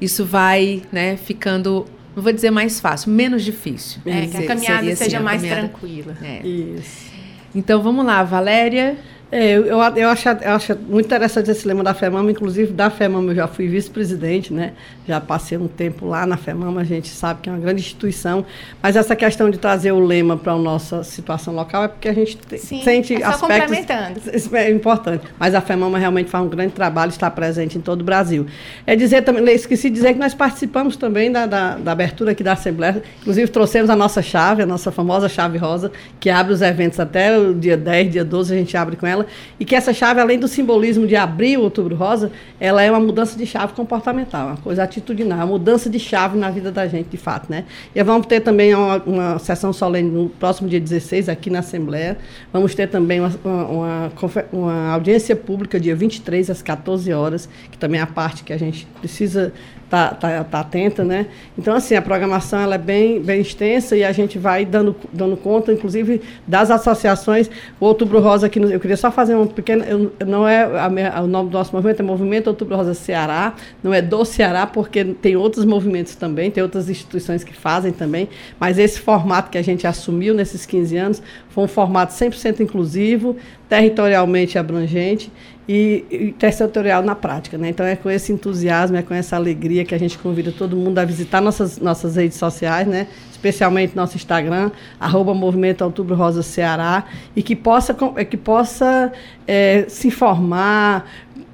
isso 0.00 0.24
vai, 0.24 0.82
né, 0.90 1.16
ficando, 1.18 1.84
não 2.16 2.22
vou 2.22 2.32
dizer 2.32 2.50
mais 2.50 2.80
fácil, 2.80 3.10
menos 3.12 3.44
difícil. 3.44 4.00
é, 4.06 4.26
que 4.26 4.36
a 4.38 4.46
caminhada 4.46 4.78
seria 4.78 4.92
assim, 4.94 5.04
seja 5.04 5.18
a 5.18 5.20
mais 5.20 5.42
caminhada- 5.42 5.68
tranquila. 5.68 6.16
É. 6.22 6.46
Isso. 6.46 7.10
Então 7.54 7.82
vamos 7.82 8.06
lá, 8.06 8.22
Valéria. 8.22 8.96
É, 9.32 9.52
eu, 9.52 9.66
eu, 9.66 9.80
acho, 9.80 10.28
eu 10.28 10.50
acho 10.50 10.76
muito 10.88 11.06
interessante 11.06 11.50
esse 11.50 11.66
lema 11.66 11.84
da 11.84 11.94
FEMAMA, 11.94 12.32
inclusive 12.32 12.72
da 12.72 12.90
FEMAMA 12.90 13.30
eu 13.30 13.34
já 13.36 13.46
fui 13.46 13.68
vice-presidente, 13.68 14.52
né? 14.52 14.72
Já 15.06 15.20
passei 15.20 15.56
um 15.56 15.68
tempo 15.68 16.06
lá 16.06 16.26
na 16.26 16.36
FEMAMA, 16.36 16.80
a 16.80 16.84
gente 16.84 17.08
sabe 17.08 17.40
que 17.42 17.48
é 17.48 17.52
uma 17.52 17.58
grande 17.58 17.80
instituição, 17.80 18.44
mas 18.82 18.96
essa 18.96 19.14
questão 19.14 19.48
de 19.48 19.56
trazer 19.58 19.92
o 19.92 20.00
lema 20.00 20.36
para 20.36 20.52
a 20.52 20.58
nossa 20.58 21.04
situação 21.04 21.54
local 21.54 21.84
é 21.84 21.88
porque 21.88 22.08
a 22.08 22.12
gente 22.12 22.36
te- 22.36 22.58
Sim, 22.58 22.82
sente 22.82 23.14
é 23.14 23.20
só 23.20 23.26
aspectos... 23.46 23.76
complementando. 23.76 24.20
Isso 24.34 24.56
é 24.56 24.68
importante, 24.70 25.24
mas 25.38 25.54
a 25.54 25.60
FEMAMA 25.60 25.98
realmente 25.98 26.28
faz 26.28 26.44
um 26.44 26.48
grande 26.48 26.72
trabalho, 26.72 27.10
está 27.10 27.30
presente 27.30 27.78
em 27.78 27.80
todo 27.80 28.00
o 28.00 28.04
Brasil. 28.04 28.46
É 28.84 28.96
dizer 28.96 29.22
também, 29.22 29.48
esqueci 29.54 29.88
de 29.88 29.94
dizer 29.94 30.14
que 30.14 30.18
nós 30.18 30.34
participamos 30.34 30.96
também 30.96 31.30
da, 31.30 31.46
da, 31.46 31.76
da 31.76 31.92
abertura 31.92 32.32
aqui 32.32 32.42
da 32.42 32.54
Assembleia, 32.54 33.00
inclusive 33.20 33.48
trouxemos 33.48 33.90
a 33.90 33.94
nossa 33.94 34.22
chave, 34.22 34.62
a 34.62 34.66
nossa 34.66 34.90
famosa 34.90 35.28
chave 35.28 35.56
rosa, 35.56 35.92
que 36.18 36.28
abre 36.28 36.52
os 36.52 36.62
eventos 36.62 36.98
até 36.98 37.38
o 37.38 37.54
dia 37.54 37.76
10, 37.76 38.10
dia 38.10 38.24
12, 38.24 38.52
a 38.52 38.56
gente 38.56 38.76
abre 38.76 38.96
com 38.96 39.06
ela, 39.06 39.19
e 39.58 39.64
que 39.64 39.74
essa 39.74 39.92
chave, 39.92 40.20
além 40.20 40.38
do 40.38 40.48
simbolismo 40.48 41.06
de 41.06 41.16
abrir 41.16 41.56
o 41.56 41.62
Outubro 41.62 41.94
Rosa, 41.94 42.30
ela 42.58 42.82
é 42.82 42.90
uma 42.90 43.00
mudança 43.00 43.36
de 43.36 43.46
chave 43.46 43.72
comportamental, 43.72 44.48
uma 44.48 44.56
coisa 44.56 44.82
atitudinal, 44.82 45.38
uma 45.38 45.46
mudança 45.46 45.88
de 45.88 45.98
chave 45.98 46.38
na 46.38 46.50
vida 46.50 46.70
da 46.70 46.86
gente, 46.86 47.08
de 47.08 47.16
fato, 47.16 47.50
né? 47.50 47.64
E 47.94 48.02
vamos 48.02 48.26
ter 48.26 48.40
também 48.40 48.74
uma, 48.74 48.96
uma 49.04 49.38
sessão 49.38 49.72
solene 49.72 50.10
no 50.10 50.28
próximo 50.28 50.68
dia 50.68 50.80
16, 50.80 51.28
aqui 51.28 51.50
na 51.50 51.60
Assembleia, 51.60 52.18
vamos 52.52 52.74
ter 52.74 52.88
também 52.88 53.20
uma, 53.20 53.32
uma, 53.44 54.12
uma 54.52 54.88
audiência 54.92 55.34
pública, 55.36 55.78
dia 55.78 55.94
23, 55.94 56.50
às 56.50 56.62
14 56.62 57.12
horas, 57.12 57.48
que 57.70 57.78
também 57.78 58.00
é 58.00 58.02
a 58.02 58.06
parte 58.06 58.44
que 58.44 58.52
a 58.52 58.58
gente 58.58 58.86
precisa 59.00 59.52
tá, 59.90 60.14
tá, 60.14 60.44
tá 60.44 60.60
atenta, 60.60 61.02
né? 61.04 61.26
Então, 61.58 61.74
assim, 61.74 61.96
a 61.96 62.00
programação 62.00 62.60
ela 62.60 62.76
é 62.76 62.78
bem, 62.78 63.20
bem 63.20 63.40
extensa 63.40 63.96
e 63.96 64.04
a 64.04 64.12
gente 64.12 64.38
vai 64.38 64.64
dando, 64.64 64.94
dando 65.12 65.36
conta, 65.36 65.72
inclusive, 65.72 66.22
das 66.46 66.70
associações. 66.70 67.50
O 67.80 67.86
Outubro 67.86 68.20
Rosa 68.20 68.46
aqui, 68.46 68.60
eu 68.60 68.78
queria 68.78 68.96
só 68.96 69.10
fazer 69.10 69.34
um 69.34 69.48
pequeno, 69.48 69.84
eu- 69.84 70.12
não 70.24 70.46
é 70.46 70.62
a 70.62 71.20
o 71.20 71.26
nome 71.26 71.50
do 71.50 71.58
nosso 71.58 71.74
movimento, 71.74 72.00
é 72.00 72.02
Movimento 72.04 72.46
Outubro 72.46 72.76
Rosa 72.76 72.94
Ceará, 72.94 73.54
não 73.82 73.92
é 73.92 74.00
do 74.00 74.24
Ceará, 74.24 74.64
porque 74.66 75.04
tem 75.04 75.34
outros 75.36 75.64
movimentos 75.64 76.14
também, 76.14 76.50
tem 76.50 76.62
outras 76.62 76.88
instituições 76.88 77.42
que 77.42 77.52
fazem 77.52 77.90
também, 77.90 78.28
mas 78.60 78.78
esse 78.78 79.00
formato 79.00 79.50
que 79.50 79.58
a 79.58 79.62
gente 79.62 79.86
assumiu 79.86 80.32
nesses 80.34 80.64
15 80.64 80.96
anos 80.96 81.20
foi 81.48 81.64
um 81.64 81.68
formato 81.68 82.12
100% 82.12 82.60
inclusivo, 82.60 83.36
territorialmente 83.68 84.56
abrangente 84.56 85.32
e, 85.72 86.04
e 86.10 86.32
territorial 86.32 87.00
na 87.00 87.14
prática. 87.14 87.56
Né? 87.56 87.68
Então 87.68 87.86
é 87.86 87.94
com 87.94 88.10
esse 88.10 88.32
entusiasmo, 88.32 88.96
é 88.96 89.02
com 89.02 89.14
essa 89.14 89.36
alegria 89.36 89.84
que 89.84 89.94
a 89.94 89.98
gente 89.98 90.18
convida 90.18 90.50
todo 90.50 90.76
mundo 90.76 90.98
a 90.98 91.04
visitar 91.04 91.40
nossas, 91.40 91.78
nossas 91.78 92.16
redes 92.16 92.36
sociais, 92.36 92.88
né? 92.88 93.06
especialmente 93.30 93.94
nosso 93.94 94.16
Instagram, 94.16 94.72
arroba 94.98 95.32
Movimento 95.32 95.84
Outubro 95.84 96.16
Rosa 96.16 96.42
Ceará, 96.42 97.04
e 97.36 97.42
que 97.42 97.54
possa, 97.54 97.96
é, 98.16 98.24
que 98.24 98.36
possa 98.36 99.12
é, 99.46 99.84
se 99.88 100.08
informar, 100.08 101.08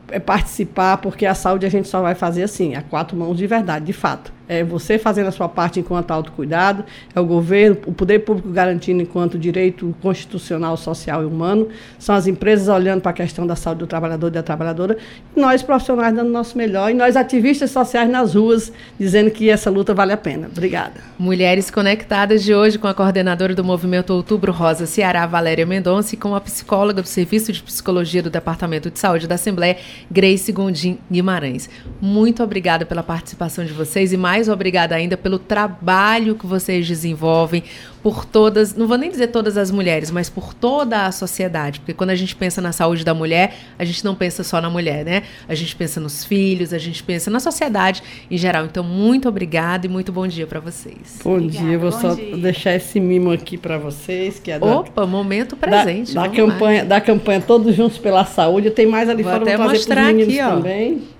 é, 0.08 0.18
participar, 0.18 0.96
porque 0.96 1.26
a 1.26 1.34
saúde 1.34 1.66
a 1.66 1.70
gente 1.70 1.86
só 1.86 2.00
vai 2.00 2.14
fazer 2.14 2.42
assim, 2.42 2.74
a 2.74 2.80
quatro 2.80 3.16
mãos 3.18 3.36
de 3.36 3.46
verdade, 3.46 3.84
de 3.84 3.92
fato. 3.92 4.32
É 4.48 4.62
você 4.62 4.98
fazendo 4.98 5.26
a 5.26 5.32
sua 5.32 5.48
parte 5.48 5.80
enquanto 5.80 6.10
autocuidado, 6.10 6.84
é 7.14 7.20
o 7.20 7.24
governo, 7.24 7.76
o 7.86 7.92
poder 7.92 8.20
público 8.20 8.48
garantindo 8.50 9.02
enquanto 9.02 9.38
direito 9.38 9.94
constitucional, 10.00 10.76
social 10.76 11.22
e 11.22 11.26
humano, 11.26 11.68
são 11.98 12.14
as 12.14 12.26
empresas 12.26 12.68
olhando 12.68 13.00
para 13.00 13.10
a 13.10 13.14
questão 13.14 13.46
da 13.46 13.56
saúde 13.56 13.80
do 13.80 13.86
trabalhador 13.86 14.28
e 14.28 14.30
da 14.30 14.42
trabalhadora, 14.42 14.96
nós 15.34 15.62
profissionais 15.62 16.14
dando 16.14 16.28
o 16.28 16.32
nosso 16.32 16.56
melhor, 16.56 16.90
e 16.90 16.94
nós 16.94 17.16
ativistas 17.16 17.70
sociais 17.70 18.08
nas 18.08 18.34
ruas, 18.34 18.72
dizendo 18.98 19.30
que 19.30 19.50
essa 19.50 19.70
luta 19.70 19.92
vale 19.94 20.12
a 20.12 20.16
pena. 20.16 20.46
Obrigada. 20.46 21.00
Mulheres 21.18 21.70
Conectadas 21.70 22.44
de 22.44 22.54
hoje 22.54 22.78
com 22.78 22.86
a 22.86 22.94
coordenadora 22.94 23.54
do 23.54 23.64
Movimento 23.64 24.10
Outubro 24.12 24.52
Rosa 24.52 24.86
Ceará, 24.86 25.26
Valéria 25.26 25.66
Mendonça, 25.66 26.14
e 26.14 26.18
com 26.18 26.34
a 26.34 26.40
psicóloga 26.40 27.02
do 27.02 27.08
Serviço 27.08 27.52
de 27.52 27.62
Psicologia 27.62 28.22
do 28.22 28.30
Departamento 28.30 28.90
de 28.90 28.98
Saúde 28.98 29.26
da 29.26 29.34
Assembleia, 29.34 29.76
Grace 30.10 30.52
Gondim 30.52 30.98
Guimarães. 31.10 31.68
Muito 32.00 32.42
obrigada 32.42 32.86
pela 32.86 33.02
participação 33.02 33.64
de 33.64 33.72
vocês 33.72 34.12
e 34.12 34.16
mais 34.16 34.35
obrigada 34.48 34.94
ainda 34.94 35.16
pelo 35.16 35.38
trabalho 35.38 36.34
que 36.34 36.46
vocês 36.46 36.86
desenvolvem 36.86 37.62
por 38.06 38.24
todas, 38.24 38.72
não 38.76 38.86
vou 38.86 38.96
nem 38.96 39.10
dizer 39.10 39.26
todas 39.28 39.56
as 39.56 39.68
mulheres, 39.68 40.12
mas 40.12 40.30
por 40.30 40.54
toda 40.54 41.06
a 41.06 41.10
sociedade, 41.10 41.80
porque 41.80 41.92
quando 41.92 42.10
a 42.10 42.14
gente 42.14 42.36
pensa 42.36 42.60
na 42.60 42.70
saúde 42.70 43.04
da 43.04 43.12
mulher, 43.12 43.56
a 43.76 43.84
gente 43.84 44.04
não 44.04 44.14
pensa 44.14 44.44
só 44.44 44.60
na 44.60 44.70
mulher, 44.70 45.04
né? 45.04 45.24
A 45.48 45.56
gente 45.56 45.74
pensa 45.74 45.98
nos 45.98 46.24
filhos, 46.24 46.72
a 46.72 46.78
gente 46.78 47.02
pensa 47.02 47.32
na 47.32 47.40
sociedade 47.40 48.04
em 48.30 48.38
geral. 48.38 48.64
Então, 48.64 48.84
muito 48.84 49.28
obrigada 49.28 49.86
e 49.86 49.88
muito 49.88 50.12
bom 50.12 50.24
dia 50.24 50.46
para 50.46 50.60
vocês. 50.60 51.18
Bom 51.24 51.34
Obrigada, 51.34 51.66
dia, 51.66 51.78
vou 51.80 51.90
bom 51.90 52.00
só 52.00 52.14
dia. 52.14 52.36
deixar 52.36 52.76
esse 52.76 53.00
mimo 53.00 53.32
aqui 53.32 53.58
para 53.58 53.76
vocês, 53.76 54.38
que 54.38 54.52
é 54.52 54.58
da, 54.60 54.66
Opa, 54.66 55.04
momento 55.04 55.56
presente. 55.56 56.14
Da, 56.14 56.22
da 56.22 56.28
vamos 56.28 56.38
lá. 56.38 56.52
campanha, 56.52 56.84
da 56.84 57.00
campanha 57.00 57.40
Todos 57.40 57.74
Juntos 57.74 57.98
pela 57.98 58.24
Saúde. 58.24 58.70
Tem 58.70 58.86
mais 58.86 59.08
ali 59.08 59.24
Vou 59.24 59.32
fora, 59.32 59.42
até 59.42 59.56
vou 59.56 59.66
trazer 59.66 59.78
mostrar 59.78 60.08
aqui, 60.10 60.40
ó. 60.40 60.50
também. 60.56 61.15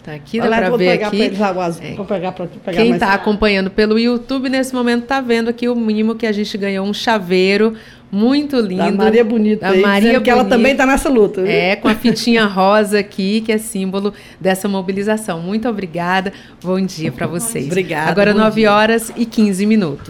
Que, 0.00 0.04
Tá 0.04 0.14
aqui, 0.14 0.38
dá 0.40 0.46
Olha, 0.46 0.68
vou 0.70 0.78
ver 0.78 0.92
pegar 0.92 1.08
aqui. 1.08 1.30
pra. 1.30 1.48
É. 1.82 1.94
Vou 1.94 2.04
pegar 2.04 2.32
pra, 2.32 2.46
pegar 2.46 2.82
Quem 2.82 2.92
está 2.92 3.12
acompanhando 3.12 3.70
pelo 3.70 3.98
YouTube 3.98 4.48
nesse 4.48 4.74
momento 4.74 5.02
está 5.02 5.20
vendo 5.20 5.48
aqui 5.50 5.68
o 5.68 5.74
mínimo 5.76 6.14
que 6.14 6.26
a 6.26 6.32
gente 6.32 6.56
ganhou 6.56 6.86
um 6.86 6.94
chaveiro 6.94 7.74
muito 8.10 8.56
lindo. 8.58 8.76
Da 8.76 8.90
Maria 9.04 9.24
Bonita 9.24 9.66
Da 9.66 9.72
aí, 9.72 9.80
Maria 9.82 10.00
dizendo 10.08 10.22
que 10.24 10.30
ela 10.30 10.42
Bonita. 10.42 10.56
também 10.56 10.72
está 10.72 10.86
nessa 10.86 11.08
luta. 11.08 11.42
viu? 11.42 11.50
É, 11.50 11.76
com 11.76 11.86
a 11.86 11.94
fitinha 11.94 12.44
rosa 12.46 12.98
aqui, 12.98 13.40
que 13.40 13.52
é 13.52 13.58
símbolo 13.58 14.12
dessa 14.40 14.66
mobilização. 14.68 15.40
Muito 15.40 15.68
obrigada. 15.68 16.32
Bom 16.62 16.80
dia 16.80 17.12
para 17.12 17.26
vocês. 17.26 17.66
Obrigada, 17.66 18.10
Agora 18.10 18.32
bom 18.32 18.40
9 18.40 18.60
dia. 18.62 18.72
horas 18.72 19.12
e 19.16 19.24
15 19.24 19.64
minutos. 19.66 20.08